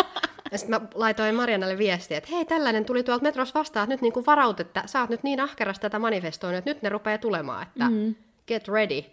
sitten 0.55 0.81
mä 0.81 0.87
laitoin 0.93 1.35
Mariannalle 1.35 1.77
viestiä, 1.77 2.17
että 2.17 2.29
hei, 2.31 2.45
tällainen 2.45 2.85
tuli 2.85 3.03
tuolta 3.03 3.23
metrossa 3.23 3.59
vastaan, 3.59 3.83
että 3.83 3.93
nyt 3.93 4.01
niin 4.01 4.13
kuin 4.13 4.25
varaut, 4.25 4.59
että 4.59 4.83
sä 4.85 5.01
oot 5.01 5.09
nyt 5.09 5.23
niin 5.23 5.39
ahkeras 5.39 5.79
tätä 5.79 5.99
manifestoinut, 5.99 6.57
että 6.57 6.69
nyt 6.69 6.81
ne 6.81 6.89
rupeaa 6.89 7.17
tulemaan, 7.17 7.63
että 7.63 7.89
mm. 7.89 8.15
get 8.47 8.67
ready. 8.67 9.03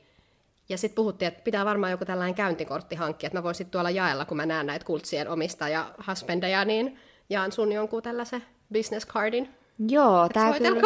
Ja 0.71 0.79
sitten 0.79 0.95
puhuttiin, 0.95 1.29
että 1.29 1.43
pitää 1.43 1.65
varmaan 1.65 1.91
joku 1.91 2.05
tällainen 2.05 2.35
käyntikortti 2.35 2.97
hankkia, 2.97 3.27
että 3.27 3.39
mä 3.39 3.43
voisin 3.43 3.71
tuolla 3.71 3.91
jaella, 3.91 4.25
kun 4.25 4.37
mä 4.37 4.47
näen 4.47 4.67
näitä 4.67 4.85
kultsien 4.85 5.29
omista 5.29 5.69
ja 5.69 5.95
husbandeja, 6.09 6.65
niin 6.65 6.99
jaan 7.31 7.53
sun 7.53 7.73
jonkun 7.73 8.03
tällaisen 8.03 8.43
business 8.73 9.07
cardin. 9.07 9.49
Joo, 9.89 10.29
tämä 10.33 10.53
kyllä... 10.59 10.81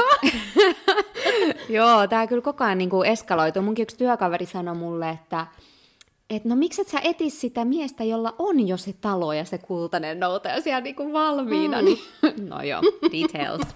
Joo, 1.68 2.07
tää 2.07 2.26
kyllä 2.26 2.43
koko 2.43 2.64
ajan 2.64 2.78
niinku 2.78 3.03
eskaloituu. 3.03 3.62
Munkin 3.62 3.82
yksi 3.82 3.97
työkaveri 3.97 4.47
sanoi 4.47 4.74
mulle, 4.74 5.11
että 5.11 5.47
et 6.30 6.45
no 6.45 6.57
miksi 6.57 6.80
et 6.80 6.89
sä 6.89 7.01
etis 7.05 7.41
sitä 7.41 7.64
miestä, 7.64 8.05
jolla 8.05 8.35
on 8.39 8.68
jo 8.68 8.76
se 8.76 8.95
talo 9.01 9.32
ja 9.32 9.45
se 9.45 9.59
kultainen 9.59 10.20
noutaja 10.20 10.61
siellä 10.61 10.80
niinku 10.80 11.12
valmiina. 11.12 11.78
Mm. 11.78 11.85
Niin... 11.85 11.99
no 12.51 12.62
joo, 12.62 12.80
details. 13.12 13.66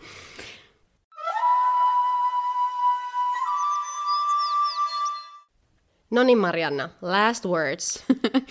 No 6.11 6.23
niin 6.23 6.39
Marianna, 6.39 6.89
last 7.03 7.45
words. 7.45 8.05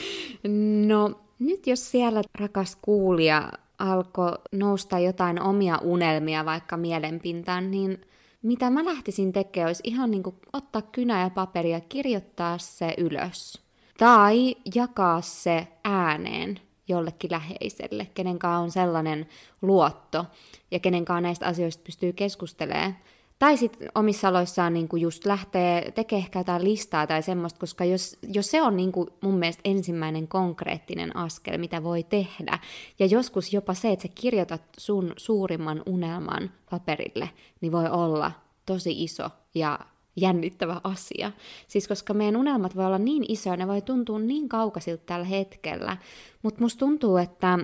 no 0.88 1.20
nyt 1.40 1.68
jos 1.68 1.92
siellä 1.92 2.22
rakas 2.40 2.78
kuulija 2.82 3.52
alkoi 3.80 4.32
nousta 4.52 5.00
jotain 5.00 5.42
omia 5.42 5.78
unelmia 5.78 6.46
vaikka 6.46 6.78
mielenpintaan, 6.78 7.72
niin 7.72 8.02
mitä 8.42 8.70
mä 8.70 8.86
lähtisin 8.86 9.34
tekemään, 9.34 9.70
olisi 9.70 9.84
ihan 9.86 10.12
niin 10.12 10.24
kuin 10.24 10.36
ottaa 10.54 10.82
kynä 10.82 11.22
ja 11.22 11.30
paperi 11.30 11.72
ja 11.72 11.80
kirjoittaa 11.80 12.58
se 12.58 12.94
ylös. 12.98 13.62
Tai 13.98 14.56
jakaa 14.76 15.22
se 15.22 15.68
ääneen 15.84 16.60
jollekin 16.88 17.32
läheiselle, 17.32 18.08
kenen 18.14 18.40
on 18.60 18.72
sellainen 18.72 19.28
luotto 19.62 20.26
ja 20.72 20.80
kenen 20.80 21.06
näistä 21.22 21.46
asioista 21.46 21.84
pystyy 21.86 22.14
keskustelemaan. 22.14 22.98
Tai 23.40 23.58
sitten 23.58 23.90
omissa 23.96 24.28
aloissaan 24.28 24.74
niinku 24.74 24.96
just 24.96 25.26
lähtee 25.26 25.92
tekemään 25.92 26.24
ehkä 26.24 26.40
jotain 26.40 26.64
listaa 26.64 27.08
tai 27.08 27.24
semmoista, 27.24 27.60
koska 27.60 27.86
jos, 27.86 28.18
jos 28.34 28.52
se 28.52 28.62
on 28.62 28.78
niinku 28.78 29.08
mun 29.22 29.38
mielestä 29.40 29.62
ensimmäinen 29.66 30.28
konkreettinen 30.28 31.16
askel, 31.16 31.58
mitä 31.58 31.84
voi 31.84 32.04
tehdä, 32.04 32.60
ja 33.00 33.06
joskus 33.06 33.54
jopa 33.54 33.74
se, 33.74 33.92
että 33.92 34.04
sä 34.08 34.14
kirjoitat 34.16 34.62
sun 34.78 35.14
suurimman 35.18 35.84
unelman 35.86 36.52
paperille, 36.70 37.30
niin 37.62 37.72
voi 37.72 37.90
olla 37.90 38.32
tosi 38.66 39.04
iso 39.04 39.30
ja 39.56 39.80
jännittävä 40.16 40.82
asia. 40.84 41.32
Siis 41.68 41.88
koska 41.88 42.14
meidän 42.14 42.38
unelmat 42.38 42.76
voi 42.76 42.86
olla 42.86 42.98
niin 42.98 43.26
isoja, 43.32 43.58
ne 43.58 43.68
voi 43.68 43.82
tuntua 43.82 44.20
niin 44.20 44.50
kaukaisilta 44.50 45.04
tällä 45.06 45.26
hetkellä, 45.26 45.98
mutta 46.44 46.62
musta 46.62 46.80
tuntuu, 46.80 47.18
että 47.18 47.60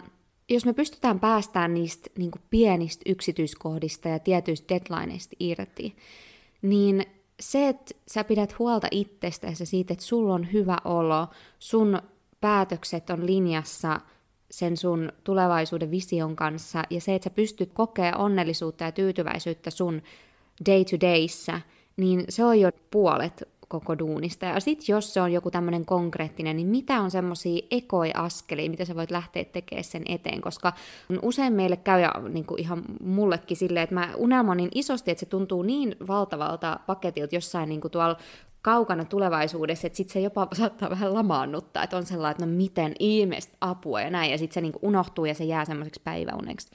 jos 0.50 0.66
me 0.66 0.74
pystytään 0.74 1.20
päästään 1.20 1.74
niistä 1.74 2.10
niin 2.18 2.32
kuin 2.32 2.41
pienistä 2.50 3.02
yksityiskohdista 3.06 4.10
ja 4.10 4.20
tietyistä 4.20 4.68
deadlineista 4.70 5.36
irti, 5.39 5.96
niin 6.62 7.06
se, 7.39 7.68
että 7.68 7.96
sä 8.08 8.24
pidät 8.24 8.60
huolta 8.60 8.88
itsestäsi 8.91 9.66
siitä, 9.66 9.94
että 9.94 10.06
sulla 10.06 10.34
on 10.34 10.54
hyvä 10.54 10.78
olo, 10.86 11.28
sun 11.60 12.02
päätökset 12.41 13.10
on 13.10 13.26
linjassa 13.26 14.00
sen 14.52 14.78
sun 14.78 15.12
tulevaisuuden 15.24 15.91
vision 15.91 16.36
kanssa, 16.36 16.84
ja 16.89 17.02
se, 17.02 17.16
että 17.16 17.24
sä 17.24 17.36
pystyt 17.36 17.74
kokea 17.74 18.18
onnellisuutta 18.18 18.84
ja 18.84 18.91
tyytyväisyyttä 18.91 19.70
sun 19.70 20.02
day 20.66 20.86
to 20.86 21.08
dayssä, 21.08 21.62
niin 21.98 22.26
se 22.30 22.46
on 22.46 22.60
jo 22.60 22.72
puolet 22.91 23.44
koko 23.80 23.99
duunista. 23.99 24.45
Ja 24.45 24.59
sitten 24.59 24.93
jos 24.93 25.13
se 25.13 25.21
on 25.21 25.32
joku 25.32 25.51
tämmöinen 25.51 25.86
konkreettinen, 25.86 26.55
niin 26.55 26.67
mitä 26.67 27.01
on 27.01 27.11
semmoisia 27.11 27.67
ekoi-askelia, 27.71 28.69
mitä 28.69 28.86
sä 28.86 28.95
voit 28.95 29.11
lähteä 29.11 29.43
tekemään 29.43 29.84
sen 29.84 30.03
eteen, 30.09 30.41
koska 30.41 30.74
usein 31.21 31.53
meille 31.53 31.78
käy, 31.78 32.01
ja 32.01 32.13
niin 32.30 32.45
kuin 32.45 32.59
ihan 32.59 32.84
mullekin 33.03 33.57
silleen, 33.57 33.84
että 33.84 33.95
mä 33.95 34.09
unelmoin 34.17 34.57
niin 34.57 34.69
isosti, 34.76 35.11
että 35.11 35.19
se 35.19 35.26
tuntuu 35.26 35.61
niin 35.61 35.95
valtavalta 36.07 36.80
paketilta 36.86 37.36
jossain 37.36 37.69
niin 37.69 37.82
kuin 37.82 37.91
tuolla 37.91 38.17
kaukana 38.61 39.05
tulevaisuudessa, 39.05 39.88
että 39.88 39.97
sitten 39.97 40.13
se 40.13 40.19
jopa 40.19 40.47
saattaa 40.53 40.89
vähän 40.89 41.13
lamaannuttaa, 41.13 41.84
että 41.84 41.97
on 41.97 42.05
sellainen, 42.05 42.32
että 42.32 42.45
no 42.45 42.51
miten 42.51 42.93
ihmeestä 42.99 43.57
apua 43.61 44.01
ja 44.01 44.09
näin, 44.09 44.32
ja 44.32 44.38
sitten 44.38 44.53
se 44.53 44.61
niin 44.61 44.71
kuin 44.71 44.86
unohtuu 44.86 45.26
ja 45.26 45.34
se 45.34 45.43
jää 45.43 45.65
semmoiseksi 45.65 46.01
päiväuneksi. 46.03 46.69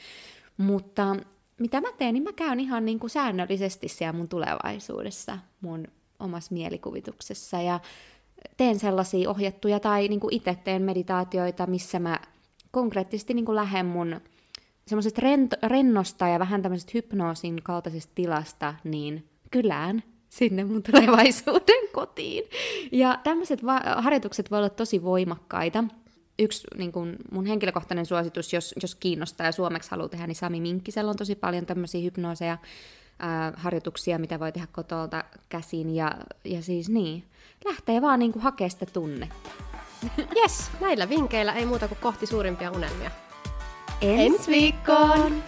Mutta 0.56 1.16
mitä 1.58 1.80
mä 1.80 1.88
teen, 1.98 2.14
niin 2.14 2.24
mä 2.24 2.32
käyn 2.32 2.60
ihan 2.60 2.84
niin 2.84 2.98
kuin 2.98 3.10
säännöllisesti 3.10 3.88
siellä 3.88 4.12
mun 4.12 4.28
tulevaisuudessa 4.28 5.38
mun 5.60 5.84
omassa 6.20 6.54
mielikuvituksessa 6.54 7.60
ja 7.60 7.80
teen 8.56 8.78
sellaisia 8.78 9.30
ohjattuja 9.30 9.80
tai 9.80 10.08
niin 10.08 10.20
kuin 10.20 10.34
itse 10.34 10.58
teen 10.64 10.82
meditaatioita, 10.82 11.66
missä 11.66 11.98
mä 11.98 12.20
konkreettisesti 12.70 13.34
niin 13.34 13.44
kuin 13.44 13.56
lähden 13.56 13.86
mun 13.86 14.20
semmoisesta 14.86 15.22
rennosta 15.62 16.28
ja 16.28 16.38
vähän 16.38 16.62
tämmöisestä 16.62 16.90
hypnoosin 16.94 17.62
kaltaisesta 17.62 18.12
tilasta, 18.14 18.74
niin 18.84 19.28
kylään 19.50 20.02
sinne 20.28 20.64
mun 20.64 20.82
tulevaisuuden 20.82 21.88
kotiin. 21.92 22.44
Ja 22.92 23.20
tämmöiset 23.24 23.64
va- 23.64 24.02
harjoitukset 24.02 24.50
voi 24.50 24.58
olla 24.58 24.68
tosi 24.68 25.02
voimakkaita. 25.02 25.84
Yksi 26.38 26.66
niin 26.76 26.92
kun 26.92 27.16
mun 27.32 27.46
henkilökohtainen 27.46 28.06
suositus, 28.06 28.52
jos, 28.52 28.74
jos 28.82 28.94
kiinnostaa 28.94 29.46
ja 29.46 29.52
suomeksi 29.52 29.90
haluaa 29.90 30.08
tehdä, 30.08 30.26
niin 30.26 30.34
Sami 30.34 30.60
Minkkisellä 30.60 31.10
on 31.10 31.16
tosi 31.16 31.34
paljon 31.34 31.66
tämmöisiä 31.66 32.00
hypnooseja, 32.00 32.58
ää, 33.18 33.52
harjoituksia, 33.56 34.18
mitä 34.18 34.40
voi 34.40 34.52
tehdä 34.52 34.66
kotolta 34.72 35.24
käsin. 35.48 35.94
Ja, 35.94 36.14
ja 36.44 36.62
siis 36.62 36.88
niin, 36.88 37.24
lähtee 37.64 38.02
vaan 38.02 38.18
niin 38.18 38.32
kuin 38.32 38.42
hakemaan 38.42 38.70
sitä 38.70 38.86
tunnetta. 38.86 39.50
Yes, 40.36 40.70
näillä 40.80 41.08
vinkkeillä 41.08 41.52
ei 41.52 41.66
muuta 41.66 41.88
kuin 41.88 41.98
kohti 42.02 42.26
suurimpia 42.26 42.70
unelmia. 42.70 43.10
Ensi 44.00 44.50
viikkoon! 44.50 45.42